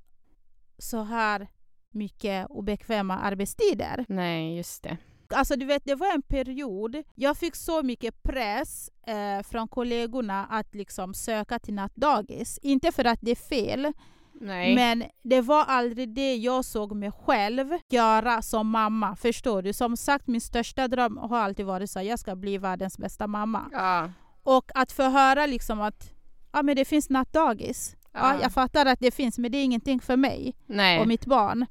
[0.77, 1.47] så här
[1.91, 4.05] mycket obekväma arbetstider.
[4.07, 4.97] Nej, just det.
[5.33, 10.45] Alltså du vet, det var en period, jag fick så mycket press eh, från kollegorna
[10.45, 12.59] att liksom söka till nattdagis.
[12.61, 13.93] Inte för att det är fel,
[14.33, 14.75] Nej.
[14.75, 19.15] men det var aldrig det jag såg mig själv göra som mamma.
[19.15, 19.73] Förstår du?
[19.73, 23.27] Som sagt, min största dröm har alltid varit så att jag ska bli världens bästa
[23.27, 23.69] mamma.
[23.71, 24.11] Ja.
[24.43, 26.13] Och att få höra liksom att
[26.51, 27.95] ja, men det finns nattdagis.
[28.13, 28.19] Ja.
[28.33, 28.39] Ja.
[28.41, 30.99] jag fattar att det finns, men det är ingenting för mig Nej.
[30.99, 31.65] och mitt barn.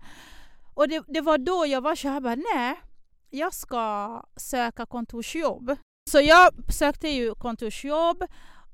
[0.75, 2.77] Och det, det var då jag var så här, bara, nej,
[3.31, 5.77] jag ska söka kontorsjobb.
[6.11, 8.25] Så jag sökte ju kontorsjobb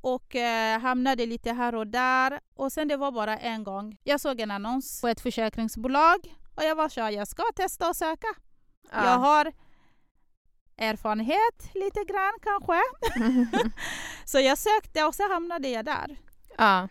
[0.00, 2.40] och eh, hamnade lite här och där.
[2.54, 3.98] Och sen det var bara en gång.
[4.02, 6.18] Jag såg en annons på ett försäkringsbolag
[6.54, 8.26] och jag var så jag ska testa och söka.
[8.92, 9.04] Ja.
[9.04, 9.52] Jag har
[10.76, 12.80] erfarenhet lite grann kanske.
[14.24, 16.16] Så jag sökte och så hamnade jag där.
[16.58, 16.88] ja.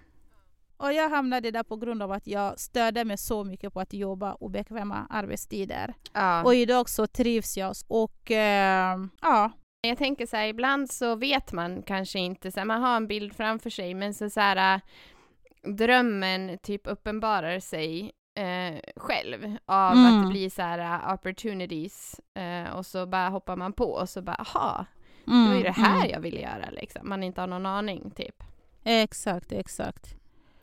[0.77, 3.93] Och jag hamnade där på grund av att jag störde mig så mycket på att
[3.93, 5.93] jobba obekväma arbetstider.
[6.13, 6.43] ja.
[6.43, 7.73] Och idag så trivs jag.
[7.87, 12.65] Och eh, ja, Jag tänker så här, ibland så vet man kanske inte, så här,
[12.65, 14.81] man har en bild framför sig, men så, så här,
[15.63, 20.05] drömmen typ uppenbarar sig eh, själv av Mm.
[20.05, 24.09] att det blir så här äh, opportunities eh, och så bara hoppar man på och
[24.09, 24.85] så bara, aha,
[25.25, 26.09] det var ju det här mm.
[26.09, 27.09] jag ville göra liksom.
[27.09, 28.43] Man inte har någon aning typ.
[28.83, 30.15] Exakt, exakt.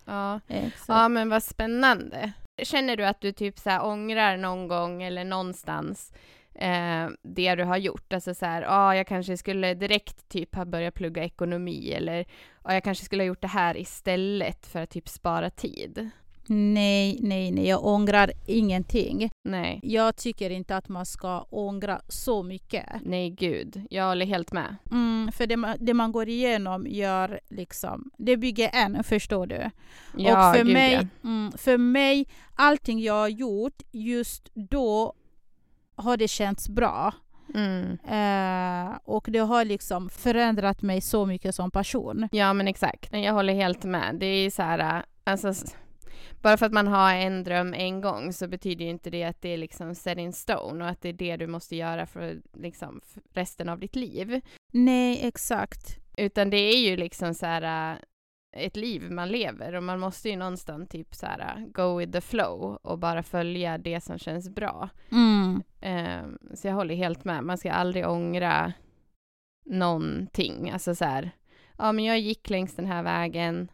[0.04, 0.40] Ja.
[0.48, 0.88] exakt.
[0.88, 2.32] Ja men vad spännande.
[2.62, 6.12] Känner du att du typ så här ångrar någon gång eller någonstans
[6.54, 8.12] eh, det du har gjort?
[8.12, 12.24] Alltså så här, ja jag kanske skulle direkt typ ha börjat plugga ekonomi eller
[12.64, 16.10] ja, jag kanske skulle ha gjort det här istället för att typ spara tid.
[16.54, 19.30] Nej, nej, nej, jag ångrar ingenting.
[19.44, 22.86] Nej, Jag tycker inte att man ska ångra så mycket.
[23.02, 24.76] nej gud, jag håller helt med.
[24.90, 29.70] Mm, för det, ma- det man går igenom gör liksom, det bygger en, förstår du?
[30.16, 31.28] Ja, och för gud, mig, ja.
[31.28, 35.12] mm, för mig, allting jag har gjort just då
[35.96, 37.14] har det känts bra.
[37.54, 37.98] Mm.
[38.08, 42.28] Eh, och det har liksom förändrat mig så mycket som person.
[42.32, 44.16] Ja men exakt, jag håller helt med.
[44.20, 45.54] Det är så här, äh, alltså
[46.42, 49.42] bara för att man har en dröm en gång så betyder ju inte det att
[49.42, 52.42] det är liksom set in stone och att det är det du måste göra för
[52.52, 54.40] liksom för resten av ditt liv.
[54.72, 55.98] Nej, exakt.
[56.16, 57.98] Utan det är ju liksom så här äh,
[58.52, 62.12] ett liv man lever och man måste ju någonstans typ så här äh, go with
[62.12, 64.88] the flow och bara följa det som känns bra.
[65.12, 65.62] Mm.
[65.80, 67.44] Ehm, så jag håller helt med.
[67.44, 68.72] Man ska aldrig ångra
[69.64, 70.70] någonting.
[70.70, 71.30] Alltså så här,
[71.78, 73.68] ja men jag gick längs den här vägen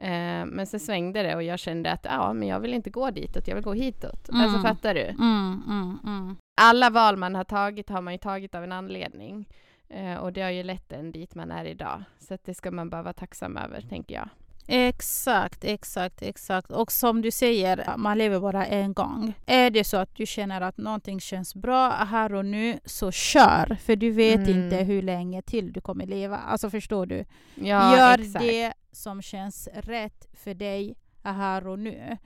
[0.00, 3.10] eh, men så svängde det och jag kände att ja men jag vill inte gå
[3.10, 4.28] ditåt, jag vill gå hitåt.
[4.28, 4.40] Mm.
[4.40, 5.04] Alltså fattar du?
[5.04, 6.36] Mm, mm, mm.
[6.60, 9.46] Alla val man har tagit har man ju tagit av en anledning.
[9.88, 12.02] Eh, och det har ju lett en dit man är idag.
[12.18, 14.28] Så det ska man bara vara tacksam över, tänker jag.
[14.66, 16.70] Exakt, exakt, exakt.
[16.70, 19.34] Och som du säger, man lever bara en gång.
[19.46, 23.76] Är det så att du känner att någonting känns bra här och nu, så kör.
[23.84, 24.64] För du vet Mm.
[24.64, 26.36] inte hur länge till du kommer leva.
[26.38, 27.24] Alltså förstår du?
[27.54, 28.44] Ja, Gör exakt.
[28.44, 32.18] det som känns rätt för dig här och nu.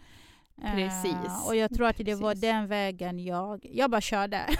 [0.65, 1.47] Eh, Precis.
[1.47, 2.41] och jag tror att det var Precis.
[2.43, 3.67] den vägen jag...
[3.73, 4.41] Jag bara körde.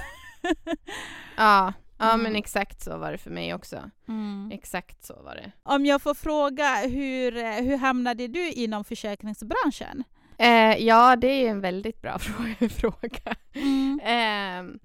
[1.37, 2.37] Ja, ja men Mm.
[2.37, 3.91] exakt så var det för mig också.
[4.09, 4.51] Mm.
[4.55, 5.53] Exakt så var det.
[5.63, 10.05] Om jag får fråga, hur, eh, hur hamnade du inom försäkringsbranschen?
[10.39, 13.35] Eh, ja, det är en väldigt bra frå- fråga.
[13.55, 14.01] Mm.
[14.01, 14.81] Eh,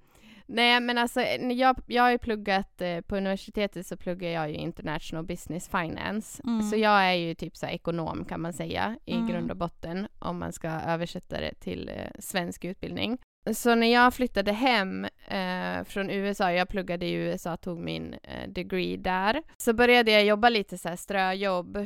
[0.46, 4.50] Nej men alltså när jag, jag har ju pluggat eh, på universitetet så pluggar jag
[4.50, 6.42] ju International Business Finance.
[6.46, 6.62] Mm.
[6.62, 9.28] Så jag är ju typ så ekonom kan man säga i Mm.
[9.28, 13.18] grund och botten om man ska översätta det till eh, svensk utbildning.
[13.54, 18.50] Så när jag flyttade hem eh, från USA, jag pluggade i USA, tog min eh,
[18.50, 21.78] degree där, så började jag jobba lite så här ströjobb,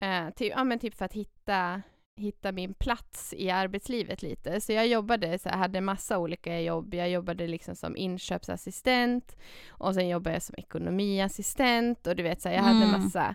[0.00, 1.82] eh, typ, ja, men typ för att hitta
[2.16, 4.60] hitta min plats i arbetslivet lite.
[4.60, 6.94] Så jag jobbade, så jag hade massa olika jobb.
[6.94, 9.36] Jag jobbade liksom som inköpsassistent
[9.68, 13.00] och sen jobbade jag som ekonomiassistent och du vet, så här, jag hade Mm.
[13.02, 13.34] massa.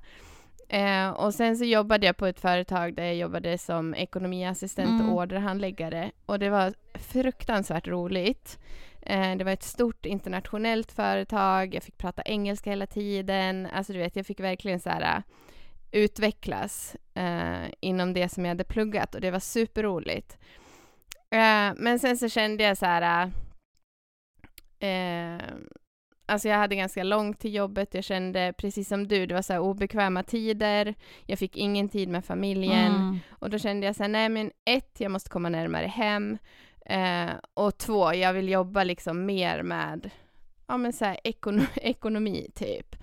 [0.73, 5.09] Eh, och sen så jobbade jag på ett företag där jag jobbade som ekonomiassistent Mm.
[5.09, 8.59] och orderhandläggare och det var fruktansvärt roligt.
[9.01, 13.99] Eh, det var ett stort internationellt företag, jag fick prata engelska hela tiden, alltså du
[13.99, 15.21] vet, jag fick verkligen så här äh,
[15.91, 20.37] utvecklas eh, inom det som jag hade pluggat och det var superroligt.
[21.29, 23.31] Eh, men sen så kände jag så här,
[24.79, 25.41] eh,
[26.25, 29.57] alltså jag hade ganska långt till jobbet, jag kände precis som du, det var så
[29.57, 32.95] obekväma tider, jag fick ingen tid med familjen.
[32.95, 33.19] Mm.
[33.29, 36.37] och då kände jag så här, nej men ett, jag måste komma närmare hem.
[36.85, 40.09] Eh, och två, jag vill jobba liksom mer med
[40.67, 42.95] ja men så här ekono ekonomi typ.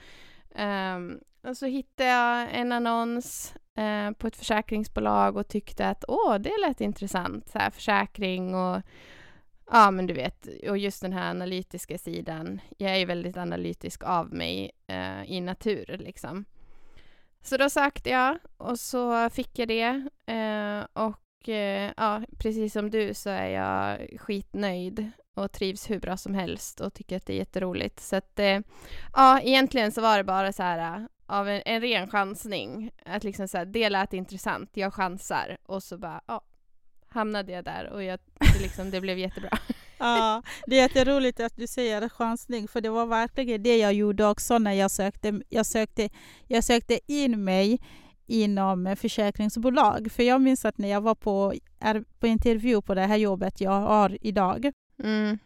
[0.55, 6.39] Ehm, och så hittade jag en annons eh, på ett försäkringsbolag och tyckte att åh,
[6.39, 8.83] det lät intressant, så här försäkring och
[9.71, 12.61] ja men du vet, och just den här analytiska sidan.
[12.79, 16.45] Jag är ju väldigt analytisk av mig eh, i natur liksom.
[17.43, 22.91] Så då sökte jag och så fick jag det eh, och eh, ja, precis som
[22.91, 27.33] du så är jag skitnöjd och trivs hur bra som helst och tycker att det
[27.33, 28.01] är jätteroligt.
[28.01, 28.61] Så att eh,
[29.13, 32.91] ja, egentligen så var det bara så här eh, av en, en ren chansning.
[33.05, 36.43] Att liksom så här, det lät intressant, jag chansar och så bara ja,
[37.13, 39.59] hamnade jag där och jag, det, liksom, det blev jättebra.
[39.99, 44.27] Ja, det är jätteroligt att du säger chansning, för det var verkligen det jag gjorde
[44.27, 46.09] också när jag sökte, jag sökte,
[46.47, 47.81] jag sökte in mig
[48.27, 50.13] inom försäkringsbolag.
[50.13, 51.55] För jag minns att när jag var på,
[52.19, 55.39] på intervju på det här jobbet jag har idag, Mm.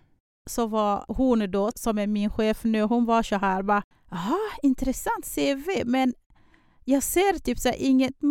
[0.50, 4.38] så var hon då, som är min chef nu, hon var så här bara, aha,
[4.62, 6.14] intressant CV, men
[6.84, 8.14] jag ser typ så här inget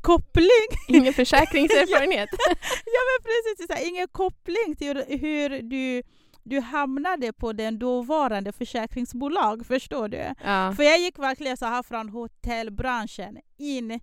[0.00, 2.28] koppling Ingen försäkringserfarenhet.
[2.84, 6.02] Ja men precis, så här, ingen koppling till hur du,
[6.42, 10.34] du hamnade på den dåvarande försäkringsbolag, förstår du?
[10.44, 10.72] ja.
[10.76, 14.00] För jag gick verkligen så här från hotellbranschen in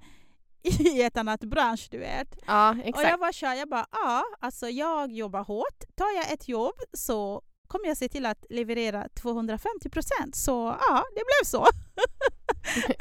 [0.63, 2.39] i ett annat bransch, du vet.
[2.47, 3.19] ja, Och jag exakt.
[3.19, 5.83] var så här, jag bara, ja, alltså jag jobbar hårt.
[5.95, 7.41] Tar jag ett jobb så
[7.73, 10.35] kommer jag se till att leverera 250 procent.
[10.35, 11.67] Så ja, det blev så.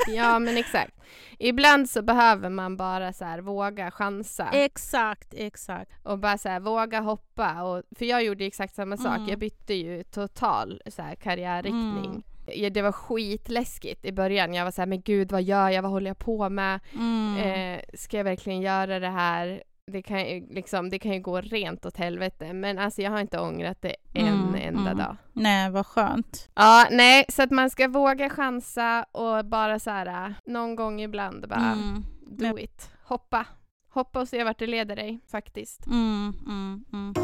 [0.09, 0.95] Ja, men exakt.
[1.39, 5.91] Ibland så behöver man bara så här våga chansa Exakt, exakt.
[6.03, 7.63] och bara så här våga hoppa.
[7.63, 9.17] Och, för jag gjorde exakt samma sak.
[9.17, 9.29] Mm.
[9.29, 12.25] Jag bytte ju total så här karriärriktning.
[12.47, 14.55] Ja, Det var skitläskigt i början.
[14.55, 15.83] Jag var så här, men gud vad gör jag?
[15.83, 16.81] Vad håller jag på med?
[16.95, 17.37] Mm.
[17.37, 19.63] Eh, ska jag verkligen göra det här?
[19.87, 22.53] Det kan, ju, liksom, det kan ju gå rent åt helvete.
[22.53, 24.97] Men alltså jag har inte ångrat det en Mm, enda mm.
[24.99, 25.17] dag.
[25.33, 26.49] Nej, vad skönt.
[26.55, 31.01] Ja, nej, så att man ska våga chansa och bara så här äh, någon gång
[31.01, 32.05] ibland bara Mm.
[32.27, 32.91] do Men- it.
[33.05, 33.47] Hoppa.
[33.89, 35.87] Hoppa och se vart det leder dig faktiskt.
[35.87, 37.15] Mm, mm, mm.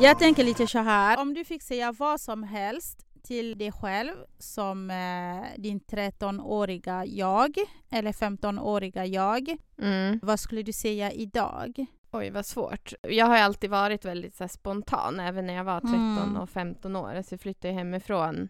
[0.00, 1.20] Jag tänker lite så här.
[1.20, 7.54] Om du fick säga vad som helst till dig själv som eh, din 13-åriga jag
[7.90, 9.56] eller 15-åriga jag.
[9.78, 10.20] Mm.
[10.22, 11.86] Vad skulle du säga idag?
[12.12, 12.92] Oj, vad svårt.
[13.02, 16.36] Jag har alltid varit väldigt här, spontan, även när jag var 13 Mm.
[16.36, 17.22] och 15 år.
[17.22, 18.48] Så jag flyttade hemifrån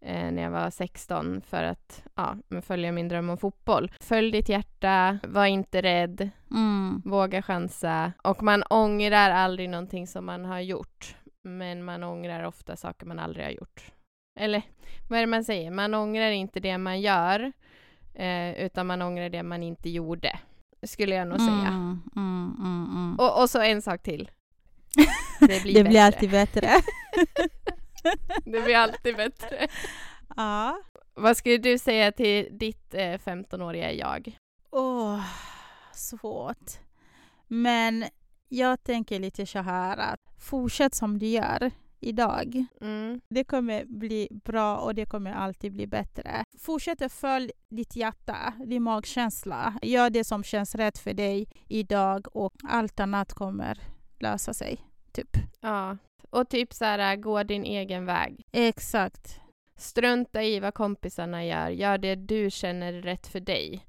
[0.00, 3.92] eh, när jag var 16 för att ja, följa min dröm om fotboll.
[4.00, 7.02] Följ ditt hjärta, var inte rädd, Mm.
[7.04, 8.12] våga chansa.
[8.24, 11.16] Och man ångrar aldrig någonting som man har gjort.
[11.42, 13.92] Men man ångrar ofta saker man aldrig har gjort.
[14.38, 14.62] Eller
[15.08, 15.70] vad är det man säger?
[15.70, 17.52] Man ångrar inte det man gör,
[18.14, 20.38] eh, utan man ångrar det man inte gjorde.
[20.82, 21.68] Skulle jag nog säga.
[21.68, 23.16] Mm, mm, mm, mm.
[23.18, 24.30] Och, och så en sak till.
[25.40, 26.68] Det blir, det blir alltid bättre.
[28.44, 29.68] Det blir alltid bättre.
[30.36, 30.82] ja.
[31.14, 34.38] Vad skulle du säga till ditt eh, 15-åriga jag?
[34.70, 35.20] Åh,
[35.92, 36.70] svårt.
[37.48, 38.04] Men
[38.48, 41.70] jag tänker lite så här att fortsätt som du gör
[42.00, 42.64] idag.
[42.80, 43.20] Mm.
[43.28, 46.44] Det kommer bli bra och det kommer alltid bli bättre.
[46.58, 49.74] Fortsätt att följa ditt hjärta, din magkänsla.
[49.82, 53.78] Gör det som känns rätt för dig idag och allt annat kommer
[54.18, 54.84] lösa sig.
[55.12, 55.36] Typ.
[55.60, 55.96] Ja.
[56.30, 58.46] Och typ så här, gå din egen väg.
[58.52, 59.40] Exakt.
[59.76, 61.68] Strunta i vad kompisarna gör.
[61.68, 63.84] Gör det du känner är rätt för dig.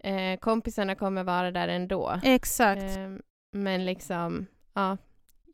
[0.00, 2.20] Eh, kompisarna kommer vara där ändå.
[2.22, 2.96] Exakt.
[2.96, 3.08] Eh,
[3.52, 4.96] men liksom, ja,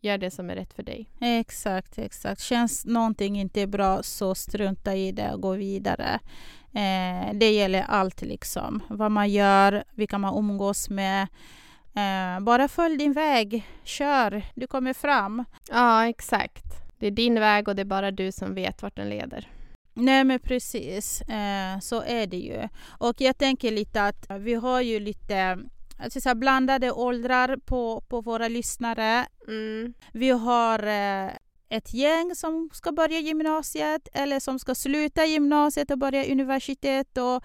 [0.01, 1.11] gör det som är rätt för dig.
[1.21, 2.41] Exakt, exakt.
[2.41, 6.21] Känns någonting inte bra så strunta i det och gå vidare.
[6.73, 8.83] Eh, det gäller allt liksom.
[8.89, 11.23] Vad man gör, vilka man umgås med.
[11.95, 13.67] Eh, bara följ din väg.
[13.85, 15.45] Kör, du kommer fram.
[15.71, 16.65] Ja, exakt.
[16.99, 19.49] Det är din väg och det är bara du som vet vart den leder.
[19.95, 22.69] Nej men precis, eh, så är det ju.
[22.89, 25.59] Och jag tänker lite att vi har ju lite
[26.03, 29.27] alltså så blandade åldrar på, på våra lyssnare.
[29.49, 29.95] Mm.
[30.13, 31.31] Vi har eh,
[31.69, 37.45] ett gäng som ska börja gymnasiet eller som ska sluta gymnasiet och börja universitet och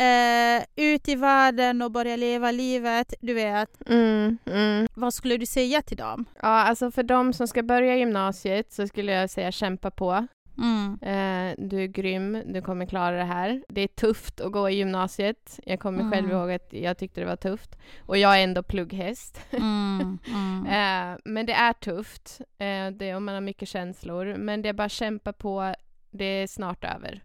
[0.00, 3.14] eh, ut i världen och börja leva livet.
[3.20, 3.88] Du vet.
[3.88, 4.88] Mm, mm.
[4.94, 6.24] Vad skulle du säga till dem?
[6.42, 10.26] Ja, alltså för de som ska börja gymnasiet så skulle jag säga kämpa på.
[10.58, 10.98] Mm.
[11.02, 13.62] Eh, du är grym, du kommer klara det här.
[13.68, 15.60] Det är tufft att gå i gymnasiet.
[15.66, 16.12] Jag kommer Mm.
[16.12, 17.78] själv ihåg att jag tyckte det var tufft.
[18.06, 19.40] Och jag är ändå plugghäst.
[19.50, 20.18] Mm.
[20.28, 20.66] Mm.
[20.66, 24.34] Eh, men det är tufft, eh, det, och man har mycket känslor.
[24.38, 25.74] Men det är bara att kämpa på,
[26.10, 27.22] det är snart över.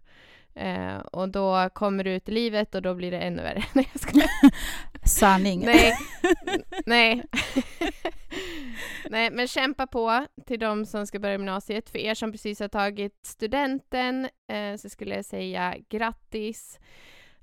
[0.54, 3.64] Eh, och då kommer du ut i livet och då blir det ännu värre.
[3.72, 4.28] Nej, jag skojar.
[5.08, 5.62] Sanning.
[5.64, 5.94] Nej.
[6.86, 7.22] Nej.
[9.10, 11.90] Nej, men kämpa på till de som ska börja gymnasiet.
[11.90, 16.78] För er som precis har tagit studenten eh, så skulle jag säga grattis.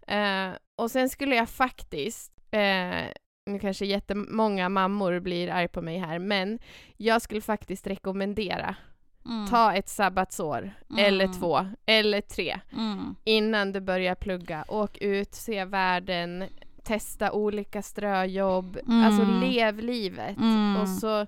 [0.07, 3.05] Eh, och sen skulle jag faktiskt, eh,
[3.45, 6.59] nu kanske jättemånga mammor blir arg på mig här, men
[6.97, 8.75] jag skulle faktiskt rekommendera
[9.25, 9.47] Mm.
[9.47, 11.05] ta ett sabbatsår, Mm.
[11.05, 13.15] eller två, eller tre, Mm.
[13.23, 14.65] innan du börjar plugga.
[14.67, 16.43] Åk ut, se världen,
[16.83, 19.03] testa olika ströjobb, Mm.
[19.03, 20.37] alltså lev livet.
[20.37, 20.77] Mm.
[20.81, 21.27] Och så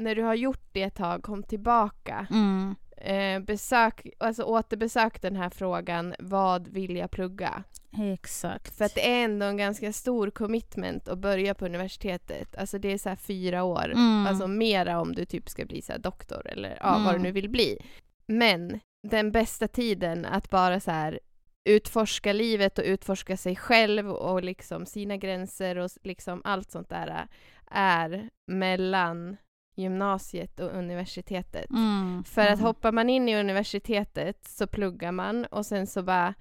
[0.00, 2.26] när du har gjort det ett tag, kom tillbaka.
[2.30, 2.74] Mm.
[2.96, 7.64] Eh, besök, alltså återbesök den här frågan, vad vill jag plugga?
[8.14, 8.76] Exakt.
[8.76, 12.56] För att det är ändå en ganska stor commitment att börja på universitetet.
[12.56, 13.84] Alltså det är så här fyra år.
[13.92, 14.26] Mm.
[14.26, 17.22] Alltså mera om du typ ska bli så här doktor eller ja, vad du Mm.
[17.22, 17.78] nu vill bli.
[18.26, 21.20] Men den bästa tiden att bara så här
[21.64, 27.26] utforska livet och utforska sig själv och liksom sina gränser och liksom allt sånt där
[27.70, 29.36] är mellan
[29.80, 31.70] gymnasiet och universitetet.
[31.70, 32.24] Mm.
[32.24, 32.64] För att Mm.
[32.64, 36.34] hoppar man in i universitetet så pluggar man och sen så bara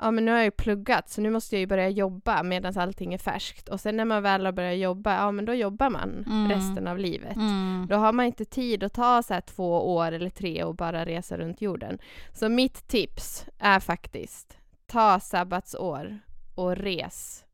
[0.00, 2.78] Ja men nu har jag ju pluggat så nu måste jag ju börja jobba medan
[2.78, 3.68] allting är färskt.
[3.68, 6.48] Och sen när man väl har börjat jobba, ja men då jobbar man Mm.
[6.50, 7.36] resten av livet.
[7.36, 7.86] Mm.
[7.88, 11.04] Då har man inte tid att ta så här två år eller tre och bara
[11.06, 11.98] resa runt jorden.
[12.32, 16.18] Så mitt tips är faktiskt ta sabbatsår
[16.54, 17.44] och res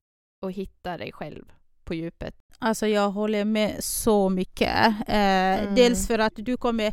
[0.43, 1.45] och hitta dig själv
[1.85, 2.35] på djupet.
[2.65, 4.87] Alltså jag håller med så mycket.
[5.09, 5.75] Eh, Mm.
[5.75, 6.93] Dels för att du kommer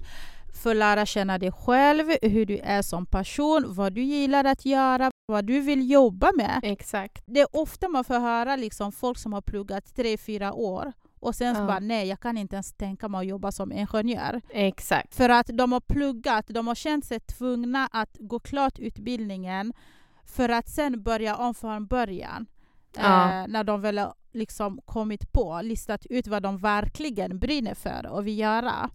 [0.63, 5.11] få lära känna dig själv, hur du är som person, vad du gillar att göra,
[5.27, 6.59] vad du vill jobba med.
[6.63, 7.23] Exakt.
[7.25, 11.35] Det är ofta man får höra liksom folk som har pluggat tre, fyra år och
[11.35, 11.65] sen Ja.
[11.67, 14.41] bara nej, jag kan inte ens tänka mig att jobba som ingenjör.
[14.49, 15.15] Exakt.
[15.15, 19.73] För att de har pluggat, de har känt sig tvungna att gå klart utbildningen
[20.25, 22.45] för att sen börja om från början.
[22.97, 23.41] Ja.
[23.41, 24.01] Eh, när de väl
[24.33, 28.89] liksom kommit på, listat ut vad de verkligen brinner för och vill göra.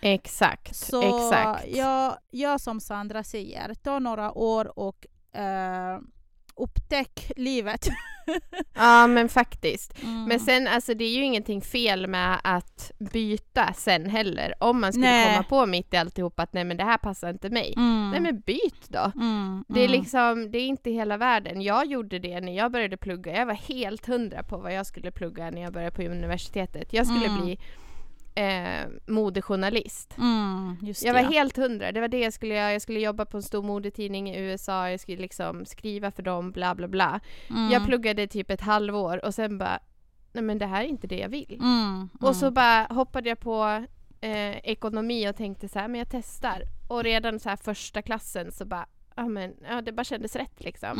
[0.00, 0.76] Exakt.
[0.76, 1.66] Så Exakt.
[1.76, 5.06] jag, jag som Sandra säger, ta några år och
[5.38, 5.98] eh,
[6.58, 7.88] upptäck livet.
[8.74, 10.02] Ja men faktiskt.
[10.02, 10.24] Mm.
[10.24, 14.54] Men sen alltså det är ju ingenting fel med att byta sen heller.
[14.60, 15.36] Om man skulle Nej.
[15.36, 17.74] komma på mitt i alltihop att nej men det här passar inte mig.
[17.76, 18.10] Mm.
[18.10, 19.12] Nej men byt då.
[19.14, 20.00] Mm, Det är mm.
[20.00, 21.62] liksom, det är inte hela världen.
[21.62, 23.36] Jag gjorde det när jag började plugga.
[23.36, 26.92] Jag var helt hundra på vad jag skulle plugga när jag började på universitetet.
[26.92, 27.44] Jag skulle Mm.
[27.44, 27.58] bli
[28.38, 30.14] eh, modejournalist.
[30.18, 31.92] Mm, Jag var helt hundra.
[31.92, 32.72] Det var det jag skulle göra.
[32.72, 34.90] Jag skulle jobba på en stor modetidning i USA.
[34.90, 37.20] Jag skulle liksom skriva för dem, bla bla bla.
[37.50, 37.70] Mm.
[37.72, 39.78] Jag pluggade typ ett halvår och sen bara,
[40.32, 41.58] nej men det här är inte det jag vill.
[41.60, 42.54] Mm, Och så mm.
[42.54, 43.86] bara hoppade jag på
[44.20, 46.62] eh, ekonomi och tänkte så här, men jag testar.
[46.88, 50.64] Och redan så här första klassen så bara, ja men ja, det bara kändes rätt
[50.64, 50.98] liksom.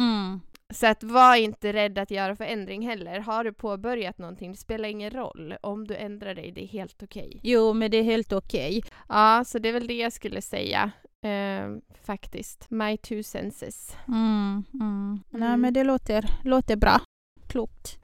[0.74, 3.20] Så att var inte rädd att göra förändring heller.
[3.20, 5.54] Har du påbörjat någonting, det spelar ingen roll.
[5.60, 7.40] Om du ändrar dig, det är helt okej.
[7.42, 8.82] Jo, men det är helt okej.
[9.08, 10.90] Ja, så det är väl det jag skulle säga.
[11.22, 12.70] Eh, faktiskt.
[12.70, 13.96] My two senses.
[14.08, 15.20] Mm, mm.
[15.30, 15.60] Nej, Mm.
[15.60, 17.00] men det låter, låter bra.
[17.48, 17.98] Klokt.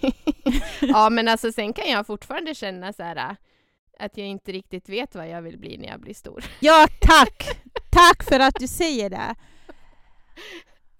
[0.80, 3.36] ja, men alltså sen kan jag fortfarande känna så här äh,
[3.98, 6.44] att jag inte riktigt vet vad jag vill bli när jag blir stor.
[6.60, 7.62] Ja, tack!
[7.90, 9.34] tack för att du säger det.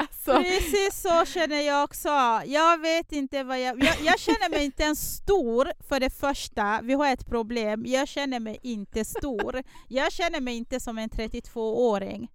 [0.01, 2.09] Alltså, Precis så känner jag också.
[2.45, 3.85] Jag vet inte vad jag...
[3.85, 6.81] Jag, jag känner mig inte ens stor, för det första.
[6.83, 7.87] Vi har ett problem.
[7.87, 9.63] Jag känner mig inte stor.
[9.89, 12.29] Jag känner mig inte som en 32-åring.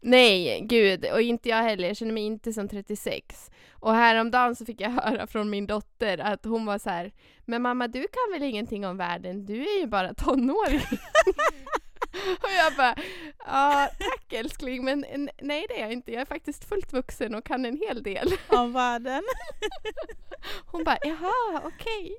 [0.00, 1.88] Nej, gud, och inte jag heller.
[1.88, 3.50] Jag känner mig inte som 36.
[3.72, 7.12] Och häromdagen så fick jag höra från min dotter att hon var så här,
[7.44, 10.80] men mamma du kan väl ingenting om världen, du är ju bara tonåring.
[12.42, 12.96] och jag bara,
[13.38, 15.04] ja tack älskling, men
[15.42, 16.12] nej det är jag inte.
[16.12, 18.32] Jag är faktiskt fullt vuxen och kan en hel del.
[18.48, 19.22] Om världen.
[20.66, 22.16] Hon bara, jaha, okej.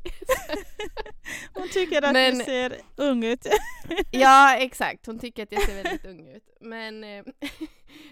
[1.54, 3.48] Hon tycker att Men- du ser ung ut.
[4.12, 5.06] Ja, exakt.
[5.06, 6.44] Hon tycker att jag ser väldigt ung ut.
[6.62, 7.24] Men, eh,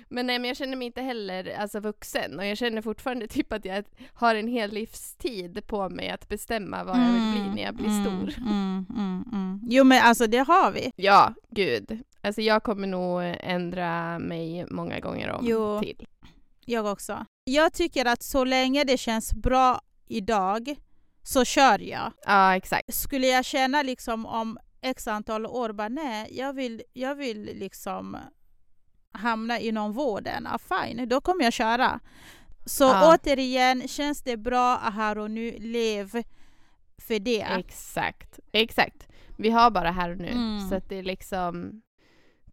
[0.09, 3.53] men, nej, men jag känner mig inte heller alltså, vuxen och jag känner fortfarande typ
[3.53, 3.83] att jag
[4.13, 8.01] har en hel livstid på mig att bestämma vad jag vill bli när jag blir
[8.03, 8.33] stor.
[8.37, 9.59] Mm, mm, mm.
[9.69, 10.91] Jo men alltså det har vi.
[10.95, 12.03] Ja, gud.
[12.23, 15.79] Alltså jag kommer nog ändra mig många gånger om Jo.
[15.81, 16.07] till.
[16.65, 17.25] Jag också.
[17.43, 20.75] Jag tycker att så länge det känns bra idag
[21.23, 22.11] så kör jag.
[22.25, 22.93] Ja, exakt.
[22.93, 28.17] Skulle jag känna liksom om x antal år, bara nej, jag vill, jag vill liksom
[29.11, 31.99] hamna inom vården, ah, fine, då kommer jag köra.
[32.65, 33.15] Så Ja.
[33.15, 36.23] återigen, känns det bra här och nu, lev
[36.97, 37.41] för det.
[37.41, 38.39] Exakt.
[38.51, 39.07] Exakt.
[39.37, 40.27] Vi har bara här och nu.
[40.29, 40.69] Mm.
[40.69, 41.81] Så att det är liksom...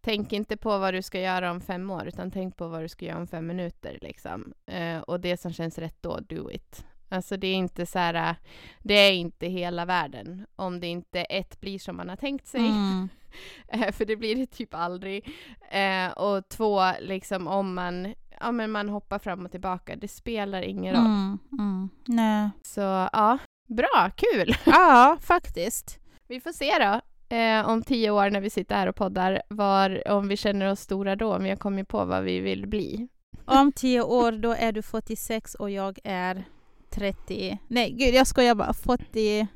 [0.01, 2.89] Tänk inte på vad du ska göra om fem år, utan tänk på vad du
[2.89, 3.97] ska göra om fem minuter.
[4.01, 4.53] Liksom.
[4.65, 6.85] Eh, och det som känns rätt då, do it.
[7.09, 8.35] Alltså det är inte så här, äh,
[8.79, 10.45] det är inte hela världen.
[10.55, 13.09] Om det inte ett blir som man har tänkt sig, Mm.
[13.67, 15.27] eh, för det blir det typ aldrig.
[15.71, 20.61] Eh, och två, liksom om man, ja men man hoppar fram och tillbaka, det spelar
[20.61, 21.05] ingen roll.
[21.05, 21.39] Mm.
[21.51, 21.89] Mm.
[22.05, 22.49] Nej.
[22.61, 22.81] Så
[23.13, 23.37] ja,
[23.67, 24.55] bra, kul!
[24.65, 25.99] Ja, faktiskt.
[26.27, 27.01] Vi får se då.
[27.29, 30.79] Eh, om tio år när vi sitter här och poddar, var, om vi känner oss
[30.79, 33.07] stora då, om vi har kommit på vad vi vill bli.
[33.45, 36.43] Om tio år då är du 46 och jag är
[36.89, 37.59] 30.
[37.67, 38.73] Nej, gud jag skojar bara.
[38.73, 39.39] 40.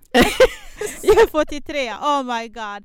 [1.04, 1.92] jag är 43.
[1.94, 2.84] Oh my god.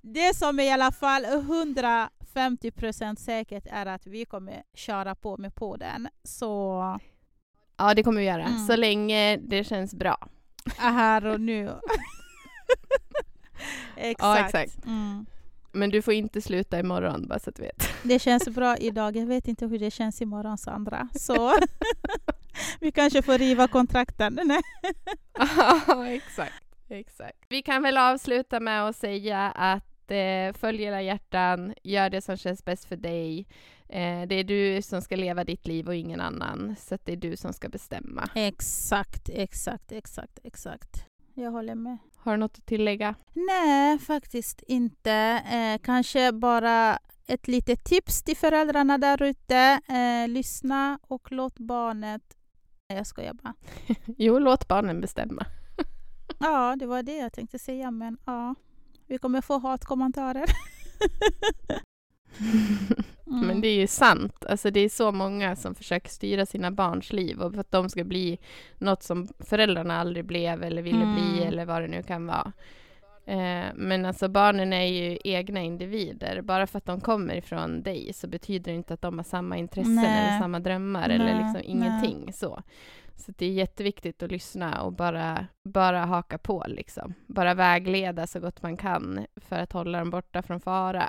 [0.00, 5.54] Det som är i alla fall 150% säkert är att vi kommer köra på med
[5.54, 6.08] podden.
[6.24, 6.82] Så
[7.76, 8.66] Ja, det kommer vi göra, Mm.
[8.66, 10.28] så länge det känns bra.
[10.76, 11.70] här och nu.
[13.96, 14.22] exakt.
[14.22, 14.86] Ja, exakt.
[14.86, 15.26] Mm.
[15.72, 17.88] Men du får inte sluta imorgon, bara så att du vet.
[18.02, 19.16] Det känns bra idag.
[19.16, 21.08] Jag vet inte hur det känns imorgon Sandra.
[21.14, 21.52] Så
[22.80, 24.40] vi kanske får riva kontrakten.
[24.44, 24.60] Nej.
[25.38, 26.64] Ja, exakt.
[26.88, 27.38] exakt.
[27.48, 32.36] Vi kan väl avsluta med att säga att eh, följ era hjärtan, gör det som
[32.36, 33.46] känns bäst för dig.
[33.88, 37.16] Eh, det är du som ska leva ditt liv och ingen annan, så det är
[37.16, 38.28] du som ska bestämma.
[38.34, 41.04] Exakt, exakt, exakt, exakt.
[41.34, 41.98] Jag håller med.
[42.28, 43.14] Har du något att tillägga?
[43.32, 45.12] Nej, faktiskt inte.
[45.52, 49.80] Eh, kanske bara ett litet tips till föräldrarna där ute.
[49.88, 52.22] Eh, lyssna och låt barnet...
[52.86, 53.54] Jag skojar bara.
[54.06, 55.46] Jo, låt barnen bestämma.
[56.40, 58.54] Ja, det var det jag tänkte säga, men ja.
[59.06, 60.50] Vi kommer få hatkommentarer.
[63.26, 63.46] Mm.
[63.46, 64.44] Men det är ju sant.
[64.48, 67.88] Alltså det är så många som försöker styra sina barns liv och för att de
[67.88, 68.38] ska bli
[68.78, 71.48] något som föräldrarna aldrig blev eller ville bli Mm.
[71.48, 72.52] eller vad det nu kan vara.
[73.26, 76.42] Eh, men alltså barnen är ju egna individer.
[76.42, 79.56] Bara för att de kommer ifrån dig så betyder det inte att de har samma
[79.56, 80.18] intressen Nej.
[80.28, 81.64] eller samma drömmar eller Nej, liksom nej.
[81.64, 82.62] ingenting så.
[83.16, 87.14] Så det är jätteviktigt att lyssna och bara, bara haka på liksom.
[87.26, 91.08] Bara vägleda så gott man kan för att hålla dem borta från fara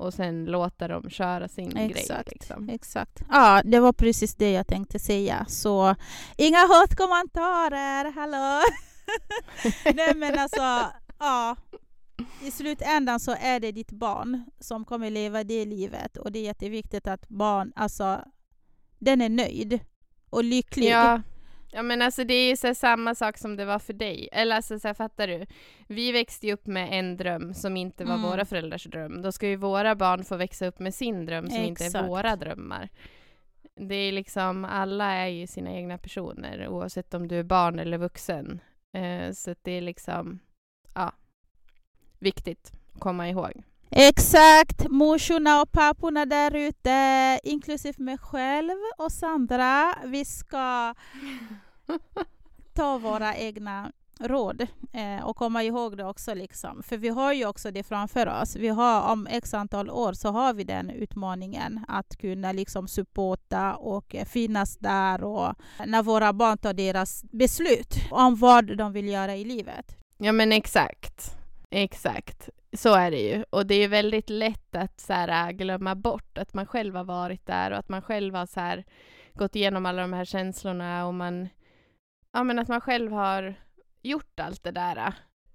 [0.00, 1.90] och sen låta dem köra sin grej.
[1.96, 2.68] Exakt, Liksom.
[2.68, 3.22] exakt.
[3.30, 5.46] Ja, det var precis det jag tänkte säga.
[5.48, 5.96] Så
[6.36, 8.62] inga hatkommentarer, hallå!
[9.94, 11.56] Nej men alltså, ja.
[12.42, 16.42] I slutändan så är det ditt barn som kommer leva det livet och det är
[16.44, 18.20] jätteviktigt att barn, alltså,
[18.98, 19.80] den är nöjd
[20.30, 20.90] och lycklig.
[20.90, 21.22] Ja.
[21.72, 24.28] Ja, men alltså det är ju så samma sak som det var för dig.
[24.32, 25.46] Eller alltså så här, fattar du?
[25.86, 28.30] Vi växte ju upp med en dröm som inte var Mm.
[28.30, 29.22] våra föräldrars dröm.
[29.22, 32.08] Då ska ju våra barn få växa upp med sin dröm som inte är Exakt.
[32.08, 32.88] våra drömmar.
[33.76, 37.98] Det är liksom, alla är ju sina egna personer oavsett om du är barn eller
[37.98, 38.60] vuxen.
[38.92, 40.38] Eh, så det är liksom,
[40.94, 41.12] ja,
[42.18, 43.62] viktigt att komma ihåg.
[43.92, 44.88] Exakt!
[44.88, 50.94] Morsorna och papporna där ute, inklusive mig själv och Sandra, vi ska
[52.74, 56.34] ta våra egna råd eh, och komma ihåg det också.
[56.34, 56.82] Liksom.
[56.82, 58.56] För vi har ju också det framför oss.
[58.56, 63.74] Vi har om x antal år så har vi den utmaningen att kunna liksom supporta
[63.74, 65.54] och eh, finnas där och
[65.86, 69.96] när våra barn tar deras beslut om vad de vill göra i livet.
[70.18, 71.39] Ja men exakt.
[71.70, 72.48] Exakt.
[72.72, 73.44] Så är det ju.
[73.50, 77.46] Och det är väldigt lätt att så här, glömma bort att man själv har varit
[77.46, 78.84] där och att man själv har så här,
[79.34, 81.48] gått igenom alla de här känslorna och man,
[82.32, 83.54] ja, men att man själv har
[84.02, 84.96] gjort allt det där.
[84.96, 85.12] Eh,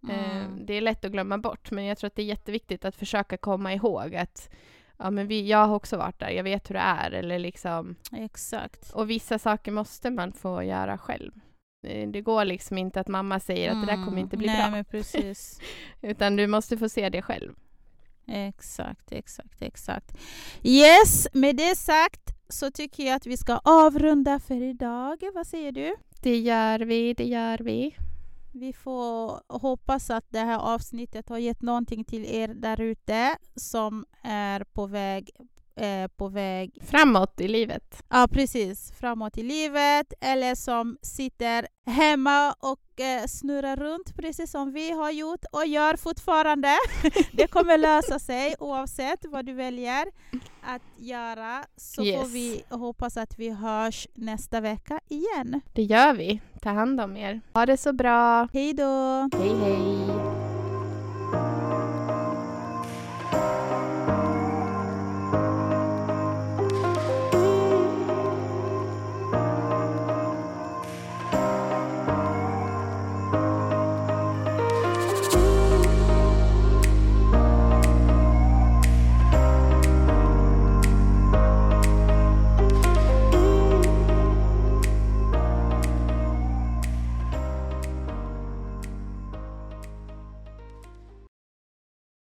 [0.09, 0.65] Mm.
[0.65, 3.37] Det är lätt att glömma bort, men jag tror att det är jätteviktigt att försöka
[3.37, 4.49] komma ihåg att
[4.97, 7.11] ja men vi, jag har också varit där, jag vet hur det är.
[7.11, 8.91] Eller liksom, Exakt.
[8.93, 11.31] och vissa saker måste man få göra själv.
[11.85, 14.57] Det, det går liksom inte att mamma säger att det där kommer inte bli Mm.
[14.59, 14.75] Nej, bra.
[14.75, 15.59] men precis.
[16.01, 17.53] Utan du måste få se det själv.
[18.27, 20.17] Exakt, exakt, exakt.
[20.63, 25.17] Yes, med det sagt så tycker jag att vi ska avrunda för idag.
[25.33, 25.95] Vad säger du?
[26.21, 27.95] Det gör vi, det gör vi.
[28.53, 34.05] Vi får hoppas att det här avsnittet har gett någonting till er där ute som
[34.23, 35.29] är på väg,
[35.75, 38.03] eh, på väg Framåt i livet.
[38.09, 38.91] Ja, precis.
[38.99, 40.13] Framåt i livet.
[40.21, 45.95] Eller som sitter hemma och eh, snurrar runt precis som vi har gjort och gör
[45.97, 46.69] fortfarande.
[47.31, 50.05] Det kommer lösa sig oavsett vad du väljer
[50.61, 51.65] att göra.
[51.77, 52.33] Så får Yes.
[52.33, 55.61] vi hoppas att vi hörs nästa vecka igen.
[55.73, 56.41] Det gör vi.
[56.61, 57.41] Ta hand om er.
[57.53, 58.47] Ha det så bra.
[58.53, 59.29] Hej då!
[59.39, 60.34] Hej hej.